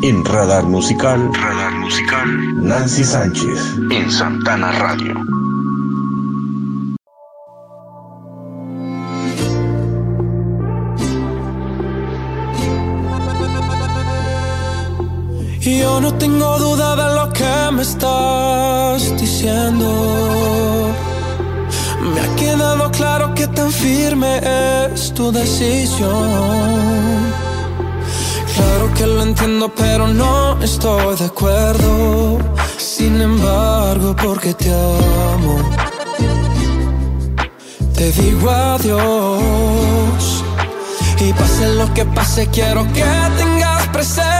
En 0.00 0.24
Radar 0.24 0.64
Musical, 0.64 1.28
Radar 1.34 1.72
Musical, 1.72 2.62
Nancy 2.62 3.02
Sánchez, 3.02 3.58
en 3.90 4.10
Santana 4.10 4.70
Radio. 4.70 5.14
Yo 15.60 16.00
no 16.00 16.14
tengo 16.14 16.58
duda 16.58 16.94
de 16.94 17.14
lo 17.16 17.32
que 17.32 17.72
me 17.72 17.82
estás 17.82 19.20
diciendo. 19.20 20.94
Me 22.14 22.20
ha 22.20 22.36
quedado 22.36 22.90
claro 22.92 23.34
que 23.34 23.48
tan 23.48 23.72
firme 23.72 24.40
es 24.92 25.12
tu 25.12 25.32
decisión. 25.32 26.18
Claro 28.58 28.92
que 28.96 29.06
lo 29.06 29.22
entiendo, 29.22 29.72
pero 29.74 30.08
no 30.08 30.60
estoy 30.60 31.16
de 31.16 31.26
acuerdo. 31.26 32.38
Sin 32.76 33.20
embargo, 33.20 34.16
porque 34.16 34.52
te 34.54 34.70
amo, 34.70 35.56
te 37.94 38.10
digo 38.12 38.50
adiós. 38.50 40.44
Y 41.20 41.32
pase 41.32 41.74
lo 41.74 41.92
que 41.94 42.04
pase, 42.04 42.48
quiero 42.48 42.82
que 42.92 43.04
tengas 43.36 43.86
presente 43.88 44.37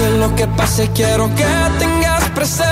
pase 0.00 0.20
lo 0.20 0.34
que 0.34 0.46
pase, 0.46 0.88
quiero 0.94 1.28
que 1.34 1.44
tengas 1.78 2.30
presente 2.30 2.69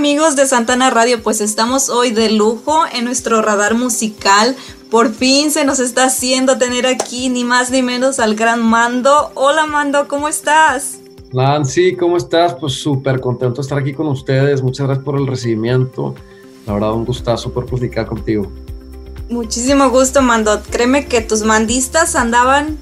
amigos 0.00 0.34
de 0.34 0.46
Santana 0.46 0.88
Radio? 0.88 1.22
Pues 1.22 1.42
estamos 1.42 1.90
hoy 1.90 2.10
de 2.10 2.30
lujo 2.30 2.84
en 2.90 3.04
nuestro 3.04 3.42
radar 3.42 3.74
musical. 3.74 4.56
Por 4.90 5.12
fin 5.12 5.50
se 5.50 5.66
nos 5.66 5.78
está 5.78 6.04
haciendo 6.04 6.56
tener 6.56 6.86
aquí 6.86 7.28
ni 7.28 7.44
más 7.44 7.70
ni 7.70 7.82
menos 7.82 8.18
al 8.18 8.34
gran 8.34 8.62
Mando. 8.62 9.30
Hola 9.34 9.66
Mando, 9.66 10.08
¿cómo 10.08 10.26
estás? 10.26 11.00
Nancy, 11.34 11.96
¿cómo 11.96 12.16
estás? 12.16 12.54
Pues 12.54 12.80
súper 12.80 13.20
contento 13.20 13.56
de 13.56 13.60
estar 13.60 13.76
aquí 13.76 13.92
con 13.92 14.06
ustedes. 14.06 14.62
Muchas 14.62 14.86
gracias 14.86 15.04
por 15.04 15.20
el 15.20 15.26
recibimiento. 15.26 16.14
La 16.66 16.72
verdad, 16.72 16.94
un 16.94 17.04
gustazo 17.04 17.52
por 17.52 17.66
platicar 17.66 18.06
contigo. 18.06 18.50
Muchísimo 19.28 19.90
gusto, 19.90 20.22
Mando. 20.22 20.62
Créeme 20.70 21.08
que 21.08 21.20
tus 21.20 21.42
mandistas 21.42 22.16
andaban 22.16 22.78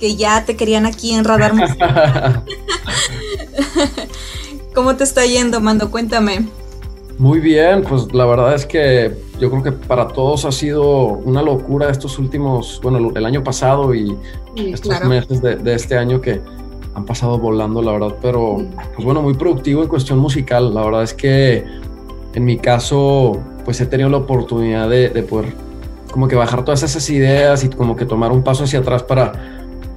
que 0.00 0.16
ya 0.16 0.44
te 0.44 0.56
querían 0.56 0.84
aquí 0.84 1.14
en 1.14 1.24
Radar 1.24 1.54
Musical. 1.54 2.42
¿Cómo 4.76 4.94
te 4.94 5.04
está 5.04 5.24
yendo, 5.24 5.58
Mando? 5.62 5.90
Cuéntame. 5.90 6.46
Muy 7.16 7.40
bien, 7.40 7.82
pues 7.82 8.12
la 8.12 8.26
verdad 8.26 8.54
es 8.54 8.66
que 8.66 9.10
yo 9.40 9.50
creo 9.50 9.62
que 9.62 9.72
para 9.72 10.06
todos 10.06 10.44
ha 10.44 10.52
sido 10.52 11.06
una 11.06 11.40
locura 11.40 11.88
estos 11.88 12.18
últimos, 12.18 12.78
bueno, 12.82 13.10
el 13.16 13.24
año 13.24 13.42
pasado 13.42 13.94
y 13.94 14.14
estos 14.54 15.02
meses 15.04 15.40
de, 15.40 15.74
este 15.74 15.96
año 15.96 16.20
que 16.20 16.42
han 16.94 17.06
pasado 17.06 17.38
volando, 17.38 17.80
la 17.80 17.92
verdad, 17.92 18.16
pero 18.20 18.66
pues 18.94 19.02
bueno, 19.02 19.22
muy 19.22 19.32
productivo 19.32 19.80
en 19.80 19.88
cuestión 19.88 20.18
musical. 20.18 20.74
La 20.74 20.84
verdad 20.84 21.04
es 21.04 21.14
que 21.14 21.64
en 22.34 22.44
mi 22.44 22.58
caso, 22.58 23.40
pues 23.64 23.80
he 23.80 23.86
tenido 23.86 24.10
la 24.10 24.18
oportunidad 24.18 24.90
de, 24.90 25.08
poder 25.22 25.54
como 26.10 26.28
que 26.28 26.36
bajar 26.36 26.66
todas 26.66 26.82
esas 26.82 27.08
ideas 27.08 27.64
y 27.64 27.70
como 27.70 27.96
que 27.96 28.04
tomar 28.04 28.30
un 28.30 28.42
paso 28.42 28.64
hacia 28.64 28.80
atrás 28.80 29.02
para 29.04 29.32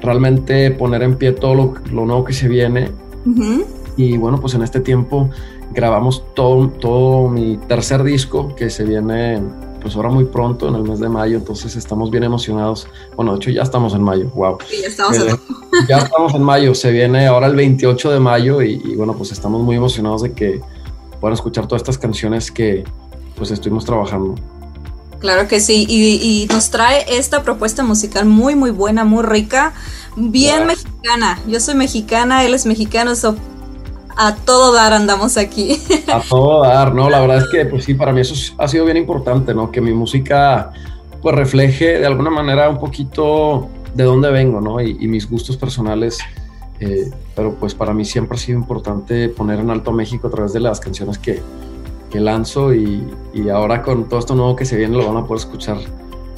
realmente 0.01 0.71
poner 0.71 1.03
en 1.03 1.17
pie 1.17 1.33
todo 1.33 1.53
lo, 1.91 2.05
nuevo 2.05 2.23
que 2.23 2.31
se 2.31 2.47
viene. 2.47 2.91
Y 3.99 4.15
bueno, 4.15 4.39
pues 4.39 4.53
en 4.53 4.61
este 4.61 4.79
tiempo 4.79 5.29
grabamos 5.73 6.23
todo, 6.33 6.69
todo 6.69 7.27
mi 7.27 7.57
tercer 7.57 8.01
disco 8.01 8.55
que 8.55 8.69
se 8.69 8.85
viene 8.85 9.41
pues 9.81 9.93
ahora 9.97 10.07
muy 10.07 10.23
pronto, 10.23 10.69
en 10.69 10.75
el 10.75 10.83
mes 10.83 11.01
de 11.01 11.09
mayo, 11.09 11.35
entonces 11.35 11.75
estamos 11.75 12.09
bien 12.09 12.23
emocionados. 12.23 12.87
Bueno, 13.17 13.33
de 13.33 13.37
hecho 13.39 13.49
ya 13.49 13.61
estamos 13.61 13.93
en 13.93 14.01
mayo, 14.01 14.29
wow. 14.35 14.57
Sí, 14.69 14.77
ya, 14.81 14.87
estamos 14.87 15.17
en... 15.17 15.37
ya 15.89 15.97
estamos 15.97 16.33
en 16.33 16.43
mayo, 16.43 16.73
se 16.75 16.91
viene 16.91 17.27
ahora 17.27 17.47
el 17.47 17.57
28 17.57 18.11
de 18.11 18.19
mayo 18.21 18.61
y, 18.61 18.77
bueno, 18.95 19.15
pues 19.17 19.33
estamos 19.33 19.61
muy 19.63 19.75
emocionados 19.75 20.21
de 20.21 20.31
que 20.31 20.61
puedan 21.19 21.33
escuchar 21.33 21.67
todas 21.67 21.81
estas 21.81 21.97
canciones 21.97 22.51
que 22.51 22.85
pues 23.35 23.51
estuvimos 23.51 23.83
trabajando. 23.83 24.35
Claro 25.19 25.49
que 25.49 25.59
sí, 25.59 25.85
y, 25.89 26.47
nos 26.53 26.69
trae 26.69 27.03
esta 27.17 27.43
propuesta 27.43 27.83
musical 27.83 28.23
muy, 28.23 28.55
muy 28.55 28.71
buena, 28.71 29.03
muy 29.03 29.23
rica, 29.23 29.73
bien 30.15 30.67
mexicana. 30.67 31.37
Yo 31.47 31.59
soy 31.59 31.75
mexicana, 31.75 32.45
él 32.45 32.53
es 32.53 32.65
mexicano, 32.65 33.13
so 33.17 33.35
a 34.21 34.35
todo 34.35 34.73
dar 34.73 34.91
andamos 34.91 35.37
aquí. 35.37 35.81
A 36.11 36.19
todo 36.19 36.63
dar, 36.63 36.93
¿no? 36.93 37.09
La 37.09 37.21
verdad 37.21 37.37
es 37.37 37.45
que, 37.49 37.65
pues 37.65 37.85
sí, 37.85 37.93
para 37.93 38.11
mí 38.11 38.19
eso 38.19 38.53
ha 38.57 38.67
sido 38.67 38.83
bien 38.83 38.97
importante, 38.97 39.53
¿no? 39.53 39.71
Que 39.71 39.79
mi 39.79 39.93
música, 39.93 40.71
pues 41.21 41.35
refleje 41.35 41.99
de 41.99 42.05
alguna 42.05 42.29
manera 42.29 42.69
un 42.69 42.79
poquito 42.79 43.69
de 43.93 44.03
dónde 44.03 44.29
vengo, 44.29 44.59
¿no? 44.59 44.81
Y, 44.81 45.07
mis 45.07 45.29
gustos 45.29 45.57
personales 45.57 46.19
Eh, 46.81 47.11
pero 47.35 47.55
pues 47.55 47.75
para 47.75 47.93
mí 47.93 48.05
siempre 48.05 48.37
ha 48.37 48.39
sido 48.39 48.57
importante 48.57 49.27
poner 49.27 49.59
en 49.59 49.69
alto 49.69 49.91
a 49.91 49.93
México 49.93 50.27
a 50.27 50.31
través 50.31 50.53
de 50.53 50.61
las 50.61 50.79
canciones 50.79 51.17
que, 51.17 51.41
que 52.09 52.21
lanzo 52.21 52.73
y, 52.73 53.03
y, 53.33 53.49
ahora 53.49 53.81
con 53.81 54.07
todo 54.07 54.17
esto 54.17 54.33
nuevo 54.33 54.55
que 54.55 54.63
se 54.63 54.77
viene 54.77 54.95
lo 54.95 55.05
van 55.05 55.17
a 55.17 55.27
poder 55.27 55.41
escuchar 55.41 55.77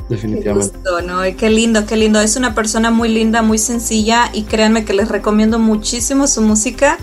definitivamente. 0.09 0.73
Qué, 0.83 1.05
¿no? 1.05 1.21
qué 1.37 1.49
lindo, 1.49 1.85
qué 1.85 1.95
lindo. 1.95 2.19
Es 2.19 2.35
una 2.37 2.55
persona 2.55 2.89
muy 2.89 3.09
linda, 3.09 3.43
muy 3.43 3.59
sencilla 3.59 4.31
y 4.33 4.43
créanme 4.43 4.83
que 4.83 4.93
les 4.93 5.09
recomiendo 5.09 5.59
muchísimo 5.59 6.25
su 6.25 6.41
música 6.41 6.97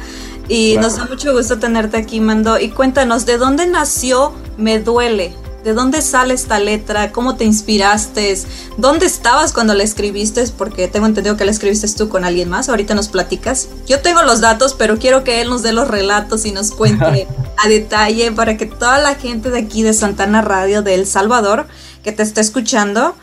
y 0.48 0.76
nos 0.78 0.96
da 0.96 1.04
mucho 1.06 1.34
gusto 1.34 1.58
tenerte 1.58 1.96
aquí, 1.96 2.20
Mando. 2.20 2.58
Y 2.58 2.70
cuéntanos, 2.70 3.26
¿de 3.26 3.36
dónde 3.36 3.66
nació 3.66 4.32
Me 4.56 4.80
Duele? 4.80 5.34
¿De 5.62 5.74
dónde 5.74 6.00
sale 6.00 6.32
esta 6.34 6.58
letra? 6.58 7.12
¿Cómo 7.12 7.36
te 7.36 7.44
inspiraste? 7.44 8.38
¿Dónde 8.78 9.06
estabas 9.06 9.52
cuando 9.52 9.74
la 9.74 9.82
escribiste? 9.82 10.44
Porque 10.56 10.88
tengo 10.88 11.06
entendido 11.06 11.36
que 11.36 11.44
la 11.44 11.50
escribiste 11.50 11.88
tú 11.88 12.08
con 12.08 12.24
alguien 12.24 12.48
más. 12.48 12.68
Ahorita 12.68 12.94
nos 12.94 13.08
platicas. 13.08 13.68
Yo 13.86 14.00
tengo 14.00 14.22
los 14.22 14.40
datos, 14.40 14.74
pero 14.74 14.98
quiero 14.98 15.24
que 15.24 15.42
él 15.42 15.50
nos 15.50 15.62
dé 15.62 15.72
los 15.72 15.88
relatos 15.88 16.46
y 16.46 16.52
nos 16.52 16.70
cuente 16.70 17.28
a 17.56 17.68
detalle 17.68 18.32
para 18.32 18.56
que 18.56 18.66
toda 18.66 18.98
la 18.98 19.16
gente 19.16 19.50
de 19.50 19.58
aquí 19.58 19.82
de 19.82 19.92
Santana 19.92 20.40
Radio 20.40 20.80
de 20.82 20.94
El 20.94 21.06
Salvador 21.06 21.66
que 22.02 22.12
te 22.12 22.22
está 22.22 22.40
escuchando 22.40 23.14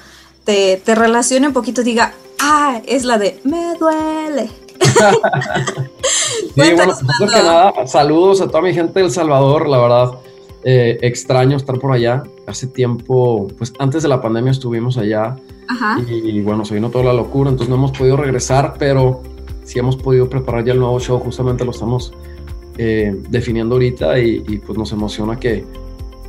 te, 0.43 0.79
te 0.85 0.93
relacione 0.93 1.47
un 1.47 1.53
poquito 1.53 1.81
y 1.81 1.85
diga, 1.85 2.13
ah, 2.39 2.81
es 2.85 3.05
la 3.05 3.17
de 3.17 3.39
me 3.43 3.75
duele. 3.79 4.64
sí, 6.55 6.73
bueno, 6.75 6.93
pues, 7.19 7.31
que 7.31 7.43
nada, 7.43 7.87
saludos 7.87 8.41
a 8.41 8.47
toda 8.47 8.61
mi 8.61 8.73
gente 8.73 8.99
del 8.99 9.11
Salvador, 9.11 9.67
la 9.67 9.77
verdad 9.77 10.11
eh, 10.67 10.97
extraño 11.03 11.57
estar 11.57 11.77
por 11.77 11.91
allá. 11.91 12.23
Hace 12.47 12.65
tiempo, 12.65 13.47
pues 13.55 13.71
antes 13.77 14.01
de 14.01 14.09
la 14.09 14.19
pandemia 14.19 14.51
estuvimos 14.51 14.97
allá 14.97 15.37
Y, 16.07 16.41
bueno, 16.41 16.65
se 16.65 16.73
vino 16.73 16.89
toda 16.89 17.05
la 17.05 17.13
locura, 17.13 17.51
entonces 17.51 17.69
no 17.69 17.75
hemos 17.75 17.91
podido 17.91 18.17
regresar, 18.17 18.73
pero 18.79 19.21
sí 19.63 19.77
hemos 19.77 19.95
podido 19.95 20.27
preparar 20.27 20.65
ya 20.65 20.73
el 20.73 20.79
nuevo 20.79 20.99
show, 20.99 21.19
justamente 21.19 21.63
lo 21.65 21.71
estamos 21.71 22.13
eh, 22.79 23.15
definiendo 23.29 23.75
ahorita 23.75 24.17
y, 24.19 24.61
pues 24.65 24.77
nos 24.77 24.91
emociona 24.91 25.39
que 25.39 25.63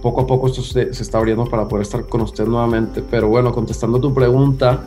poco 0.07 0.21
a 0.21 0.27
poco 0.29 0.47
esto 0.47 0.63
se, 0.63 0.83
está 0.91 1.19
abriendo 1.19 1.47
para 1.47 1.67
poder 1.67 1.83
estar 1.83 2.07
con 2.07 2.21
usted 2.21 2.47
nuevamente. 2.47 3.03
Pero 3.03 3.27
bueno, 3.27 3.53
contestando 3.53 3.99
tu 3.99 4.15
pregunta, 4.15 4.85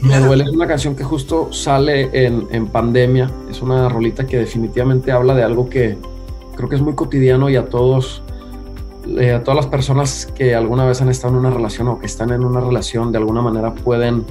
Me 0.00 0.20
duele 0.20 0.44
es 0.44 0.50
una 0.50 0.66
canción 0.66 0.96
que 0.96 1.04
justo 1.04 1.52
sale 1.52 2.08
en, 2.12 2.46
en 2.50 2.68
pandemia, 2.68 3.30
es 3.50 3.60
una 3.60 3.90
rolita 3.90 4.26
que 4.26 4.38
definitivamente 4.38 5.12
habla 5.12 5.34
de 5.34 5.42
algo 5.42 5.68
que 5.68 5.98
creo 6.56 6.68
que 6.70 6.76
es 6.76 6.80
muy 6.80 6.94
cotidiano 6.94 7.50
y 7.50 7.56
a 7.56 7.66
todos 7.66 8.22
eh, 9.18 9.32
a 9.32 9.44
todas 9.44 9.56
las 9.56 9.66
personas 9.66 10.32
que 10.34 10.54
alguna 10.54 10.86
vez 10.86 11.02
han 11.02 11.10
estado 11.10 11.34
en 11.34 11.40
una 11.40 11.50
relación 11.50 11.88
o 11.88 11.98
que 11.98 12.06
están 12.06 12.30
en 12.30 12.42
una 12.42 12.60
relación 12.60 13.12
de 13.12 13.18
alguna 13.18 13.42
manera 13.42 13.74
pueden 13.74 14.24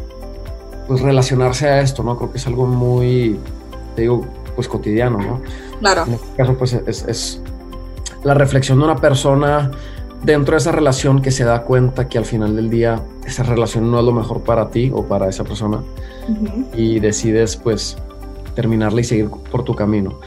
pues 0.87 1.01
relacionarse 1.01 1.67
a 1.67 1.81
esto, 1.81 2.01
¿no? 2.01 2.17
Creo 2.17 2.31
que 2.31 2.39
es 2.39 2.47
algo 2.47 2.65
muy, 2.65 3.37
te 3.95 4.01
digo, 4.01 4.25
pues 4.55 4.67
cotidiano, 4.67 5.19
¿no? 5.19 5.41
Claro. 5.79 6.05
En 6.07 6.13
este 6.13 6.35
caso, 6.35 6.55
pues 6.55 6.73
es, 6.73 7.05
es 7.07 7.41
la 8.23 8.33
reflexión 8.33 8.79
de 8.79 8.85
una 8.85 8.95
persona 8.95 9.71
dentro 10.23 10.53
de 10.53 10.59
esa 10.59 10.71
relación 10.71 11.21
que 11.21 11.31
se 11.31 11.43
da 11.43 11.63
cuenta 11.63 12.07
que 12.07 12.17
al 12.17 12.25
final 12.25 12.55
del 12.55 12.69
día 12.69 13.01
esa 13.25 13.43
relación 13.43 13.91
no 13.91 13.99
es 13.99 14.05
lo 14.05 14.11
mejor 14.11 14.41
para 14.41 14.69
ti 14.69 14.91
o 14.93 15.03
para 15.03 15.29
esa 15.29 15.43
persona 15.43 15.81
y 16.73 16.99
decides 16.99 17.57
pues 17.57 17.97
terminarla 18.55 19.01
y 19.01 19.03
seguir 19.03 19.29
por 19.29 19.63
tu 19.63 19.75
camino. 19.75 20.19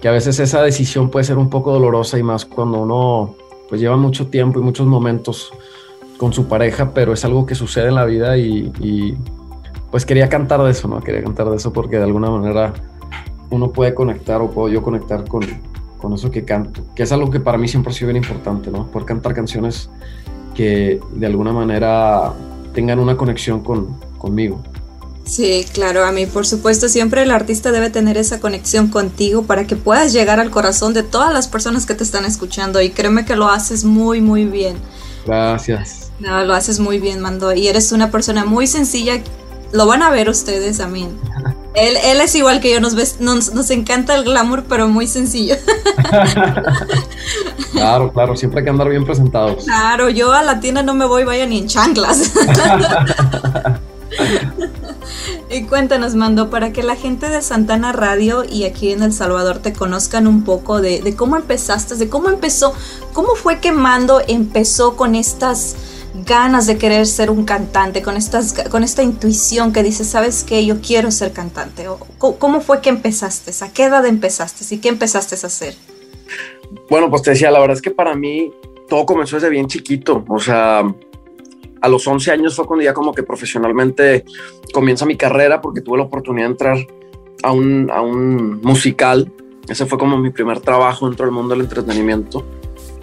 Que 0.00 0.08
a 0.08 0.12
veces 0.12 0.40
esa 0.40 0.62
decisión 0.62 1.10
puede 1.10 1.24
ser 1.24 1.38
un 1.38 1.50
poco 1.50 1.72
dolorosa 1.72 2.18
y 2.18 2.22
más 2.22 2.44
cuando 2.44 2.82
uno 2.82 3.36
pues 3.68 3.80
lleva 3.80 3.96
mucho 3.96 4.26
tiempo 4.26 4.58
y 4.58 4.62
muchos 4.62 4.86
momentos 4.86 5.52
con 6.18 6.32
su 6.32 6.46
pareja, 6.46 6.92
pero 6.94 7.12
es 7.12 7.24
algo 7.24 7.46
que 7.46 7.54
sucede 7.54 7.88
en 7.88 7.94
la 7.94 8.04
vida 8.04 8.36
y, 8.36 9.16
pues 9.90 10.06
quería 10.06 10.28
cantar 10.28 10.62
de 10.62 10.70
eso, 10.70 10.88
¿no? 10.88 11.00
Quería 11.00 11.22
cantar 11.22 11.50
de 11.50 11.56
eso 11.56 11.72
porque 11.72 11.96
de 11.96 12.04
alguna 12.04 12.30
manera 12.30 12.72
uno 13.50 13.70
puede 13.70 13.92
conectar 13.94 14.40
o 14.40 14.50
puedo 14.50 14.68
yo 14.68 14.82
conectar 14.82 15.28
con, 15.28 15.42
con 16.02 16.12
eso 16.12 16.30
que 16.30 16.44
canto, 16.44 16.82
que 16.96 17.04
es 17.04 17.12
algo 17.12 17.30
que 17.30 17.38
para 17.38 17.56
mí 17.56 17.68
siempre 17.68 17.92
ha 17.92 17.94
sido 17.94 18.08
bien 18.08 18.22
importante, 18.22 18.70
¿no? 18.70 18.88
Poder 18.88 19.06
cantar 19.06 19.34
canciones 19.34 19.88
que 20.54 21.00
de 21.14 21.26
alguna 21.26 21.52
manera 21.52 22.32
tengan 22.74 22.98
una 22.98 23.16
conexión 23.16 23.62
con, 23.62 23.96
conmigo. 24.18 24.60
Sí, 25.24 25.64
claro, 25.72 26.04
a 26.04 26.10
mí 26.10 26.26
por 26.26 26.44
supuesto 26.44 26.88
siempre 26.88 27.22
el 27.22 27.30
artista 27.30 27.70
debe 27.70 27.90
tener 27.90 28.18
esa 28.18 28.40
conexión 28.40 28.88
contigo 28.88 29.44
para 29.44 29.68
que 29.68 29.76
puedas 29.76 30.12
llegar 30.12 30.40
al 30.40 30.50
corazón 30.50 30.92
de 30.92 31.04
todas 31.04 31.32
las 31.32 31.46
personas 31.46 31.86
que 31.86 31.94
te 31.94 32.02
están 32.02 32.24
escuchando 32.24 32.82
y 32.82 32.90
créeme 32.90 33.24
que 33.24 33.36
lo 33.36 33.48
haces 33.48 33.84
muy 33.84 34.20
muy 34.20 34.44
bien. 34.44 34.76
Gracias. 35.24 36.10
No, 36.18 36.44
lo 36.44 36.54
haces 36.54 36.80
muy 36.80 36.98
bien, 36.98 37.20
Mando, 37.20 37.54
y 37.54 37.68
eres 37.68 37.92
una 37.92 38.10
persona 38.10 38.44
muy 38.44 38.66
sencilla. 38.66 39.22
Lo 39.72 39.86
van 39.86 40.02
a 40.02 40.10
ver 40.10 40.28
ustedes, 40.28 40.84
mí. 40.88 41.08
Él, 41.74 41.96
él 42.04 42.20
es 42.20 42.34
igual 42.34 42.60
que 42.60 42.70
yo, 42.70 42.80
nos, 42.80 42.94
ves, 42.94 43.16
nos, 43.20 43.54
nos 43.54 43.70
encanta 43.70 44.14
el 44.14 44.24
glamour, 44.24 44.64
pero 44.68 44.88
muy 44.88 45.06
sencillo. 45.06 45.56
claro, 47.72 48.12
claro, 48.12 48.36
siempre 48.36 48.60
hay 48.60 48.64
que 48.64 48.70
andar 48.70 48.90
bien 48.90 49.04
presentados. 49.04 49.64
Claro, 49.64 50.10
yo 50.10 50.32
a 50.32 50.42
la 50.42 50.60
tienda 50.60 50.82
no 50.82 50.94
me 50.94 51.06
voy, 51.06 51.24
vaya 51.24 51.46
ni 51.46 51.58
en 51.58 51.68
chanclas. 51.68 52.32
y 55.50 55.64
cuéntanos, 55.64 56.14
Mando, 56.14 56.50
para 56.50 56.72
que 56.72 56.82
la 56.82 56.96
gente 56.96 57.28
de 57.28 57.40
Santana 57.40 57.92
Radio 57.92 58.44
y 58.44 58.64
aquí 58.64 58.92
en 58.92 59.02
El 59.02 59.14
Salvador 59.14 59.58
te 59.58 59.72
conozcan 59.72 60.26
un 60.26 60.44
poco 60.44 60.80
de, 60.80 61.14
cómo 61.16 61.36
empezaste, 61.36 61.96
de 61.96 62.10
cómo 62.10 62.28
empezó, 62.28 62.74
cómo 63.14 63.34
fue 63.34 63.60
que 63.60 63.72
Mando 63.72 64.20
empezó 64.26 64.96
con 64.96 65.14
estas 65.14 65.76
ganas 66.14 66.66
de 66.66 66.76
querer 66.76 67.06
ser 67.06 67.30
un 67.30 67.44
cantante, 67.44 68.02
con, 68.02 68.16
estas, 68.16 68.52
con 68.70 68.84
esta 68.84 69.02
intuición 69.02 69.72
que 69.72 69.82
dices, 69.82 70.08
¿sabes 70.08 70.44
qué? 70.44 70.64
Yo 70.64 70.80
quiero 70.80 71.10
ser 71.10 71.32
cantante. 71.32 71.86
¿Cómo 72.18 72.60
fue 72.60 72.80
que 72.80 72.90
empezaste? 72.90 73.52
¿A 73.64 73.72
qué 73.72 73.84
edad 73.84 74.04
empezaste? 74.06 74.74
¿Y 74.74 74.78
qué 74.78 74.88
empezaste 74.88 75.34
a 75.34 75.46
hacer? 75.46 75.74
Bueno, 76.90 77.10
pues 77.10 77.22
te 77.22 77.30
decía, 77.30 77.50
la 77.50 77.60
verdad 77.60 77.76
es 77.76 77.82
que 77.82 77.90
para 77.90 78.14
mí 78.14 78.52
todo 78.88 79.06
comenzó 79.06 79.36
desde 79.36 79.48
bien 79.48 79.66
chiquito. 79.66 80.24
O 80.28 80.38
sea, 80.38 80.82
a 81.80 81.88
los 81.88 82.06
11 82.06 82.30
años 82.30 82.54
fue 82.54 82.66
cuando 82.66 82.84
ya 82.84 82.92
como 82.92 83.12
que 83.14 83.22
profesionalmente 83.22 84.24
comienza 84.72 85.06
mi 85.06 85.16
carrera 85.16 85.60
porque 85.60 85.80
tuve 85.80 85.98
la 85.98 86.04
oportunidad 86.04 86.46
de 86.46 86.52
entrar 86.52 86.86
a 87.42 87.52
un, 87.52 87.90
a 87.90 88.02
un 88.02 88.60
musical. 88.60 89.32
Ese 89.68 89.86
fue 89.86 89.98
como 89.98 90.18
mi 90.18 90.30
primer 90.30 90.60
trabajo 90.60 91.06
dentro 91.06 91.24
del 91.24 91.34
mundo 91.34 91.54
del 91.54 91.62
entretenimiento. 91.62 92.44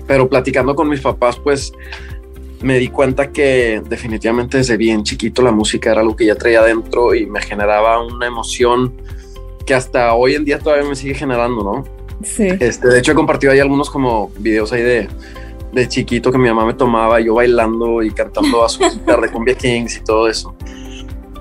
Pero 0.06 0.28
platicando 0.28 0.76
con 0.76 0.90
mis 0.90 1.02
papás, 1.02 1.38
pues 1.38 1.72
me 2.62 2.78
di 2.78 2.90
cuenta 2.90 3.32
que 3.32 3.82
definitivamente 3.88 4.58
desde 4.58 4.78
bien 4.78 5.04
chiquito 5.04 5.42
la 5.42 5.52
música 5.52 5.92
era 5.92 6.02
algo 6.02 6.16
que 6.16 6.26
ya 6.26 6.36
traía 6.36 6.62
dentro 6.62 7.16
y 7.16 7.26
me 7.26 7.42
generaba 7.42 8.04
una 8.04 8.28
emoción 8.28 8.94
que 9.66 9.74
hasta 9.74 10.14
hoy 10.14 10.36
en 10.36 10.46
día 10.46 10.60
todavía 10.60 10.88
me 10.88 10.96
sigue 10.96 11.14
generando, 11.14 11.64
¿no? 11.64 11.84
Sí. 12.24 12.48
Este, 12.60 12.88
de 12.88 13.00
hecho 13.00 13.14
he 13.14 13.16
compartido 13.16 13.54
ahí 13.54 13.60
algunos 13.60 13.90
como 13.90 14.30
videos 14.40 14.74
ahí 14.74 14.82
de, 14.82 15.08
de 15.72 15.88
chiquito 15.88 16.32
que 16.32 16.38
mi 16.38 16.50
mamá 16.50 16.66
me 16.66 16.74
tomaba, 16.74 17.20
yo 17.20 17.36
bailando 17.36 18.02
y 18.02 18.12
cantando 18.12 18.64
a 18.64 18.70
su 18.70 18.84
de 19.22 19.30
Cumbia 19.32 19.56
Kings 19.56 19.98
y 19.98 20.04
todo 20.04 20.28
eso. 20.28 20.56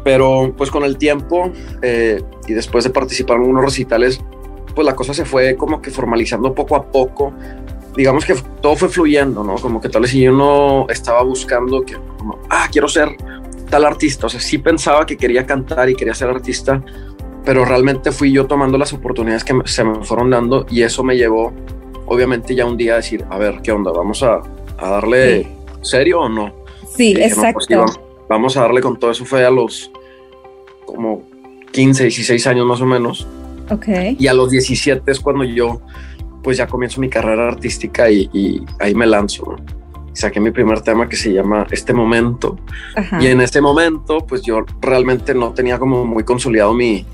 Pero 0.04 0.54
pues 0.56 0.70
con 0.70 0.84
el 0.84 0.96
tiempo 0.96 1.50
eh, 1.82 2.22
y 2.46 2.52
después 2.52 2.84
de 2.84 2.90
participar 2.90 3.36
en 3.38 3.44
unos 3.44 3.64
recitales, 3.64 4.20
pues 4.74 4.86
la 4.86 4.94
cosa 4.94 5.12
se 5.12 5.24
fue 5.24 5.56
como 5.56 5.82
que 5.82 5.90
formalizando 5.90 6.54
poco 6.54 6.76
a 6.76 6.90
poco. 6.90 7.32
Digamos 7.98 8.24
que 8.24 8.36
todo 8.62 8.76
fue 8.76 8.88
fluyendo, 8.88 9.42
¿no? 9.42 9.56
Como 9.56 9.80
que 9.80 9.88
tal 9.88 10.02
vez 10.02 10.12
si 10.12 10.20
yo 10.20 10.30
no 10.30 10.86
estaba 10.88 11.20
buscando 11.24 11.82
que, 11.82 11.96
como, 12.16 12.38
ah, 12.48 12.68
quiero 12.70 12.86
ser 12.86 13.16
tal 13.68 13.84
artista. 13.84 14.26
O 14.26 14.30
sea, 14.30 14.38
sí 14.38 14.58
pensaba 14.58 15.04
que 15.04 15.16
quería 15.16 15.44
cantar 15.44 15.90
y 15.90 15.96
quería 15.96 16.14
ser 16.14 16.28
artista, 16.28 16.80
pero 17.44 17.64
realmente 17.64 18.12
fui 18.12 18.30
yo 18.30 18.46
tomando 18.46 18.78
las 18.78 18.92
oportunidades 18.92 19.42
que 19.42 19.52
se 19.64 19.82
me 19.82 20.04
fueron 20.04 20.30
dando 20.30 20.64
y 20.70 20.82
eso 20.82 21.02
me 21.02 21.16
llevó 21.16 21.52
obviamente 22.06 22.54
ya 22.54 22.66
un 22.66 22.76
día 22.76 22.94
decir, 22.94 23.24
a 23.30 23.36
ver, 23.36 23.60
¿qué 23.64 23.72
onda? 23.72 23.90
¿Vamos 23.90 24.22
a, 24.22 24.42
darle 24.80 25.48
serio 25.82 26.20
o 26.20 26.28
no? 26.28 26.54
Sí, 26.94 27.14
pues 27.16 27.32
exacto. 27.32 27.84
vamos, 28.28 28.56
a 28.56 28.60
darle 28.62 28.80
con 28.80 28.96
todo 28.96 29.10
eso. 29.10 29.24
Fue 29.24 29.44
a 29.44 29.50
los 29.50 29.90
como 30.86 31.24
15, 31.72 32.04
16 32.04 32.46
años 32.46 32.64
más 32.64 32.80
o 32.80 32.86
menos. 32.86 33.26
Ok. 33.70 33.88
Y 34.20 34.28
a 34.28 34.34
los 34.34 34.52
17 34.52 35.10
es 35.10 35.18
cuando 35.18 35.42
yo 35.42 35.80
pues 36.42 36.56
ya 36.56 36.66
comienzo 36.66 37.00
mi 37.00 37.08
carrera 37.08 37.48
artística 37.48 38.10
y, 38.10 38.64
ahí 38.78 38.94
me 38.94 39.06
lanzo. 39.06 39.56
Saqué 40.12 40.40
mi 40.40 40.50
primer 40.50 40.80
tema 40.80 41.08
que 41.08 41.16
se 41.16 41.32
llama 41.32 41.66
Este 41.70 41.92
Momento. 41.92 42.58
Y 43.20 43.26
en 43.26 43.40
este 43.40 43.60
momento 43.60 44.18
pues 44.26 44.42
yo 44.42 44.64
realmente 44.80 45.34
no 45.34 45.52
tenía 45.52 45.78
como 45.78 46.04
muy 46.04 46.24
consolidado 46.24 46.74
mi, 46.74 47.06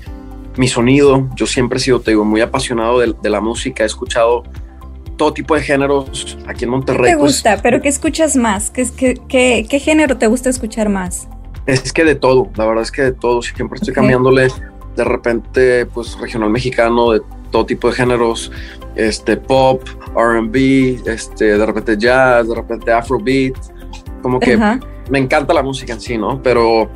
mi 0.57 0.67
sonido. 0.67 1.29
Yo 1.35 1.45
siempre 1.45 1.77
he 1.77 1.81
sido, 1.81 1.99
te 1.99 2.11
digo, 2.11 2.25
muy 2.25 2.41
apasionado 2.41 2.99
de, 2.99 3.13
de 3.21 3.29
la 3.29 3.41
música. 3.41 3.83
He 3.83 3.85
escuchado 3.85 4.43
todo 5.17 5.33
tipo 5.33 5.55
de 5.55 5.61
géneros 5.61 6.37
aquí 6.47 6.65
en 6.65 6.71
Monterrey. 6.71 7.05
¿Qué 7.05 7.11
te 7.11 7.17
pues, 7.17 7.33
gusta? 7.33 7.61
¿Pero 7.61 7.81
qué 7.81 7.89
escuchas 7.89 8.35
más? 8.35 8.69
¿Qué, 8.69 8.87
qué, 9.27 9.65
qué, 9.69 9.79
género 9.79 10.17
te 10.17 10.27
gusta 10.27 10.49
escuchar 10.49 10.89
más? 10.89 11.27
Es 11.65 11.93
que 11.93 12.03
de 12.03 12.15
todo, 12.15 12.49
la 12.55 12.65
verdad 12.65 12.83
es 12.83 12.91
que 12.91 13.01
de 13.03 13.11
todo. 13.11 13.41
Siempre 13.41 13.77
estoy 13.77 13.93
cambiándole 13.93 14.49
de 14.95 15.03
repente, 15.03 15.85
pues 15.87 16.17
regional 16.19 16.49
mexicano, 16.49 17.11
de 17.11 17.21
todo 17.55 17.65
tipo 17.65 17.87
de 17.87 17.95
géneros, 17.95 18.51
este 18.97 19.37
pop, 19.37 19.81
RB, 20.13 21.07
este, 21.07 21.57
de 21.57 21.65
repente 21.65 21.95
jazz, 21.97 22.49
de 22.49 22.53
repente 22.53 22.91
afrobeat. 22.91 23.55
Como 24.21 24.41
que 24.41 24.57
me 25.09 25.19
encanta 25.19 25.53
la 25.53 25.63
música 25.63 25.93
en 25.93 26.01
sí, 26.01 26.17
¿no? 26.17 26.41
Pero 26.43 26.89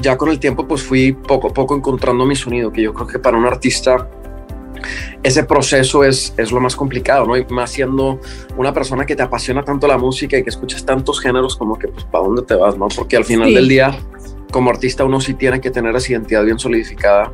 ya 0.00 0.16
con 0.16 0.28
el 0.28 0.38
tiempo, 0.38 0.68
pues 0.68 0.84
fui 0.84 1.14
poco 1.14 1.48
a 1.48 1.52
poco 1.52 1.74
encontrando 1.74 2.24
mi 2.24 2.36
sonido, 2.36 2.72
que 2.72 2.80
yo 2.80 2.94
creo 2.94 3.08
que 3.08 3.18
para 3.18 3.36
un 3.36 3.44
artista 3.44 4.08
ese 5.24 5.42
proceso 5.42 6.04
es, 6.04 6.32
es 6.36 6.52
lo 6.52 6.60
más 6.60 6.76
complicado, 6.76 7.26
¿no? 7.26 7.36
Y 7.36 7.44
más 7.46 7.72
siendo 7.72 8.20
una 8.56 8.72
persona 8.72 9.04
que 9.04 9.16
te 9.16 9.24
apasiona 9.24 9.64
tanto 9.64 9.88
la 9.88 9.98
música 9.98 10.38
y 10.38 10.44
que 10.44 10.50
escuchas 10.50 10.86
tantos 10.86 11.20
géneros 11.20 11.56
como 11.56 11.76
que, 11.76 11.88
pues, 11.88 12.04
¿para 12.04 12.22
dónde 12.22 12.42
te 12.42 12.54
vas, 12.54 12.78
no? 12.78 12.86
Porque 12.86 13.16
al 13.16 13.24
final 13.24 13.52
del 13.52 13.66
día, 13.66 13.98
como 14.52 14.70
artista, 14.70 15.04
uno 15.04 15.20
sí 15.20 15.34
tiene 15.34 15.60
que 15.60 15.72
tener 15.72 15.96
esa 15.96 16.12
identidad 16.12 16.44
bien 16.44 16.60
solidificada. 16.60 17.32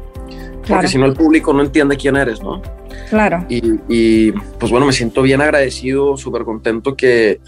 Porque 0.68 0.88
si 0.88 0.98
no, 0.98 1.06
el 1.06 1.14
público 1.14 1.52
no 1.52 1.62
entiende 1.62 1.96
quién 1.96 2.16
eres, 2.16 2.42
¿no? 2.42 2.62
Claro. 3.10 3.44
Y, 3.48 3.62
y 3.88 4.32
pues 4.32 4.70
bueno, 4.70 4.86
me 4.86 4.92
siento 4.92 5.22
bien 5.22 5.40
agradecido, 5.40 6.16
súper 6.16 6.44
contento 6.44 6.96
que 6.96 7.40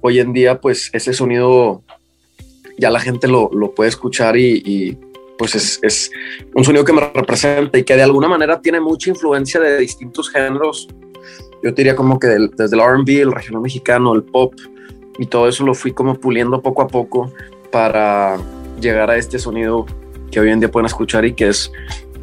hoy 0.00 0.20
en 0.20 0.32
día, 0.32 0.60
pues, 0.60 0.90
ese 0.92 1.12
sonido 1.12 1.82
ya 2.78 2.90
la 2.90 3.00
gente 3.00 3.28
lo, 3.28 3.50
lo 3.52 3.74
puede 3.74 3.90
escuchar 3.90 4.36
y, 4.36 4.62
y 4.64 4.98
pues 5.36 5.54
es, 5.54 5.78
es, 5.82 6.10
un 6.54 6.64
sonido 6.64 6.84
que 6.84 6.92
me 6.92 7.00
representa 7.00 7.78
y 7.78 7.84
que 7.84 7.96
de 7.96 8.02
alguna 8.02 8.28
manera 8.28 8.60
tiene 8.60 8.80
mucha 8.80 9.10
influencia 9.10 9.60
de 9.60 9.78
distintos 9.78 10.30
géneros. 10.30 10.88
Yo 11.62 11.72
diría 11.72 11.96
como 11.96 12.18
que 12.18 12.28
desde 12.28 12.76
el 12.76 12.82
RB, 12.82 13.08
el 13.22 13.32
regional 13.32 13.62
mexicano, 13.62 14.14
el 14.14 14.22
pop 14.22 14.54
y 15.18 15.26
todo 15.26 15.48
eso 15.48 15.64
lo 15.64 15.74
fui 15.74 15.92
como 15.92 16.14
puliendo 16.14 16.62
poco 16.62 16.82
a 16.82 16.86
poco 16.86 17.32
para 17.72 18.38
llegar 18.80 19.10
a 19.10 19.16
este 19.16 19.38
sonido 19.38 19.86
que 20.30 20.40
hoy 20.40 20.50
en 20.50 20.60
día 20.60 20.70
pueden 20.70 20.86
escuchar 20.86 21.24
y 21.24 21.32
que 21.32 21.48
es, 21.48 21.72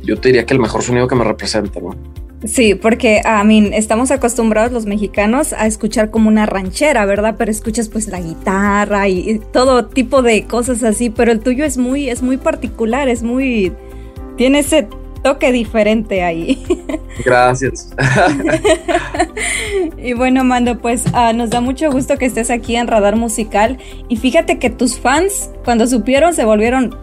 yo 0.05 0.19
te 0.19 0.29
diría 0.29 0.45
que 0.45 0.53
el 0.53 0.59
mejor 0.59 0.83
sonido 0.83 1.07
que 1.07 1.15
me 1.15 1.23
representa, 1.23 1.79
¿no? 1.79 1.95
Sí, 2.43 2.75
porque 2.75 3.21
a 3.25 3.43
mí 3.43 3.71
estamos 3.73 4.11
acostumbrados 4.11 4.71
los 4.71 4.85
mexicanos 4.85 5.53
a 5.53 5.65
escuchar 5.65 6.11
como 6.11 6.27
una 6.27 6.45
ranchera, 6.45 7.05
¿verdad? 7.05 7.35
Pero 7.37 7.49
escuchas 7.49 7.89
pues 7.89 8.07
la 8.07 8.19
guitarra 8.19 9.07
y, 9.07 9.41
todo 9.51 9.87
tipo 9.87 10.21
de 10.21 10.45
cosas 10.45 10.83
así, 10.83 11.09
pero 11.09 11.31
el 11.31 11.39
tuyo 11.39 11.65
es 11.65 11.77
muy 11.77 12.09
es 12.09 12.21
muy 12.21 12.37
particular, 12.37 13.09
es 13.09 13.23
muy 13.23 13.73
tiene 14.37 14.59
ese 14.59 14.87
toque 15.23 15.51
diferente 15.51 16.21
ahí. 16.21 16.63
Gracias. 17.25 17.95
y 19.97 20.13
bueno, 20.13 20.43
Mando, 20.43 20.77
pues 20.77 21.05
uh, 21.07 21.35
nos 21.35 21.49
da 21.49 21.61
mucho 21.61 21.91
gusto 21.91 22.17
que 22.17 22.25
estés 22.25 22.51
aquí 22.51 22.75
en 22.75 22.87
Radar 22.87 23.15
Musical. 23.15 23.79
Y 24.07 24.17
fíjate 24.17 24.59
que 24.59 24.69
tus 24.69 24.99
fans, 24.99 25.49
cuando 25.63 25.87
supieron, 25.87 26.35
se 26.35 26.45
volvieron 26.45 26.95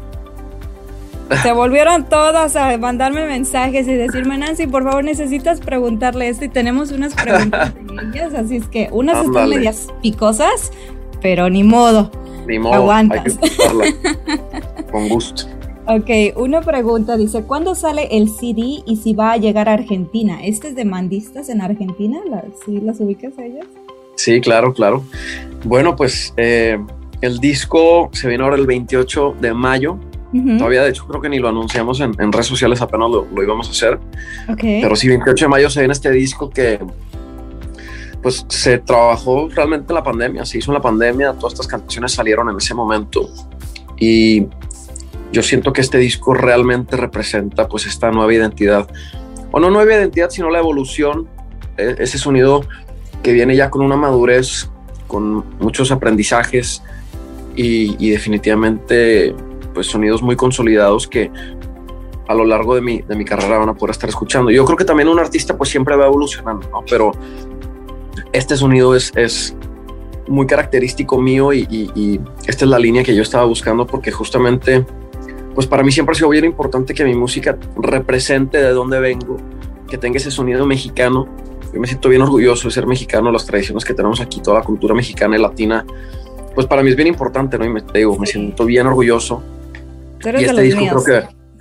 se 1.42 1.52
volvieron 1.52 2.08
todos 2.08 2.56
a 2.56 2.76
mandarme 2.78 3.26
mensajes 3.26 3.86
y 3.86 3.94
decirme, 3.94 4.38
Nancy, 4.38 4.66
por 4.66 4.84
favor, 4.84 5.04
necesitas 5.04 5.60
preguntarle 5.60 6.28
esto. 6.28 6.44
Y 6.44 6.48
tenemos 6.48 6.90
unas 6.90 7.14
preguntas 7.14 7.74
de 7.74 8.08
ellas, 8.10 8.34
así 8.34 8.56
es 8.56 8.66
que 8.66 8.88
unas 8.92 9.24
están 9.24 9.48
medias 9.48 9.88
picosas, 10.02 10.72
pero 11.20 11.48
ni 11.48 11.62
modo. 11.62 12.10
Ni 12.46 12.58
modo. 12.58 12.74
Aguantas. 12.74 13.38
Con 14.90 15.08
gusto. 15.08 15.44
Ok, 15.86 16.36
una 16.36 16.60
pregunta 16.60 17.16
dice, 17.16 17.42
¿cuándo 17.42 17.74
sale 17.74 18.08
el 18.12 18.28
CD 18.28 18.82
y 18.86 19.00
si 19.02 19.14
va 19.14 19.32
a 19.32 19.36
llegar 19.36 19.68
a 19.68 19.72
Argentina? 19.72 20.44
¿Este 20.44 20.68
es 20.68 20.76
de 20.76 20.84
Mandistas 20.84 21.48
en 21.48 21.60
Argentina? 21.60 22.20
¿Sí 22.64 22.80
las 22.80 23.00
ubicas 23.00 23.36
a 23.38 23.44
ellas? 23.44 23.66
Sí, 24.14 24.40
claro, 24.40 24.72
claro. 24.72 25.02
Bueno, 25.64 25.96
pues 25.96 26.32
eh, 26.36 26.78
el 27.20 27.38
disco 27.38 28.10
se 28.12 28.28
viene 28.28 28.44
ahora 28.44 28.56
el 28.56 28.66
28 28.66 29.36
de 29.40 29.54
mayo 29.54 29.98
Todavía, 30.32 30.82
de 30.82 30.90
hecho, 30.90 31.06
creo 31.06 31.20
que 31.20 31.28
ni 31.28 31.38
lo 31.38 31.48
anunciamos 31.48 32.00
en, 32.00 32.32
redes 32.32 32.46
sociales, 32.46 32.80
apenas 32.80 33.10
lo, 33.10 33.42
íbamos 33.42 33.68
a 33.68 33.70
hacer. 33.72 33.98
Pero 34.58 34.96
sí, 34.96 35.08
28 35.08 35.44
de 35.44 35.48
mayo 35.48 35.68
se 35.68 35.80
viene 35.80 35.92
este 35.92 36.10
disco 36.10 36.48
que 36.48 36.80
pues 38.22 38.46
se 38.48 38.78
trabajó 38.78 39.48
realmente 39.48 39.92
en 39.92 39.96
la 39.96 40.02
pandemia, 40.04 40.46
se 40.46 40.58
hizo 40.58 40.70
en 40.70 40.74
la 40.74 40.80
pandemia, 40.80 41.32
todas 41.32 41.54
estas 41.54 41.66
canciones 41.66 42.12
salieron 42.12 42.48
en 42.48 42.56
ese 42.56 42.72
momento. 42.72 43.28
Y 43.98 44.46
yo 45.32 45.42
siento 45.42 45.72
que 45.72 45.80
este 45.80 45.98
disco 45.98 46.32
realmente 46.32 46.96
representa 46.96 47.68
pues 47.68 47.86
esta 47.86 48.10
nueva 48.10 48.32
identidad, 48.32 48.88
o 49.50 49.58
no 49.58 49.70
nueva 49.70 49.92
identidad, 49.92 50.30
sino 50.30 50.50
la 50.50 50.60
evolución, 50.60 51.26
e, 51.76 51.96
ese 51.98 52.16
sonido 52.16 52.64
que 53.22 53.32
viene 53.32 53.56
ya 53.56 53.70
con 53.70 53.82
una 53.82 53.96
madurez, 53.96 54.70
con 55.08 55.44
muchos 55.58 55.90
aprendizajes 55.90 56.82
y, 57.56 57.96
y 57.98 58.10
definitivamente 58.10 59.34
pues 59.72 59.86
sonidos 59.86 60.22
muy 60.22 60.36
consolidados 60.36 61.06
que 61.06 61.30
a 62.28 62.34
lo 62.34 62.44
largo 62.44 62.74
de 62.74 62.80
mi, 62.80 63.02
de 63.02 63.16
mi 63.16 63.24
carrera 63.24 63.58
van 63.58 63.68
a 63.68 63.74
poder 63.74 63.92
estar 63.92 64.08
escuchando. 64.08 64.50
Yo 64.50 64.64
creo 64.64 64.76
que 64.76 64.84
también 64.84 65.08
un 65.08 65.18
artista 65.18 65.56
pues 65.56 65.70
siempre 65.70 65.96
va 65.96 66.06
evolucionando, 66.06 66.68
¿no? 66.70 66.82
Pero 66.88 67.12
este 68.32 68.56
sonido 68.56 68.94
es, 68.94 69.12
es 69.16 69.54
muy 70.28 70.46
característico 70.46 71.20
mío 71.20 71.52
y, 71.52 72.20
esta 72.46 72.64
es 72.64 72.70
la 72.70 72.78
línea 72.78 73.02
que 73.02 73.14
yo 73.14 73.22
estaba 73.22 73.44
buscando 73.44 73.86
porque 73.86 74.10
justamente 74.10 74.84
pues 75.54 75.66
para 75.66 75.82
mí 75.82 75.92
siempre 75.92 76.12
ha 76.12 76.16
sido 76.16 76.30
bien 76.30 76.44
importante 76.44 76.94
que 76.94 77.04
mi 77.04 77.14
música 77.14 77.58
represente 77.76 78.56
de 78.58 78.70
dónde 78.70 78.98
vengo, 79.00 79.36
que 79.88 79.98
tenga 79.98 80.16
ese 80.16 80.30
sonido 80.30 80.64
mexicano. 80.64 81.28
Yo 81.74 81.80
me 81.80 81.86
siento 81.86 82.08
bien 82.08 82.22
orgulloso 82.22 82.68
de 82.68 82.72
ser 82.72 82.86
mexicano, 82.86 83.30
las 83.30 83.44
tradiciones 83.44 83.84
que 83.84 83.92
tenemos 83.92 84.20
aquí, 84.20 84.40
toda 84.40 84.60
la 84.60 84.64
cultura 84.64 84.94
mexicana 84.94 85.36
y 85.36 85.40
latina, 85.40 85.84
pues 86.54 86.66
para 86.66 86.82
mí 86.82 86.88
es 86.88 86.96
bien 86.96 87.08
importante, 87.08 87.58
¿no? 87.58 87.66
Y 87.66 87.68
me, 87.68 87.82
digo, 87.92 88.18
me 88.18 88.26
siento 88.26 88.64
bien 88.64 88.86
orgulloso 88.86 89.42
y 90.24 90.44
este 90.44 90.62
disco 90.62 91.02
creo 91.02 91.04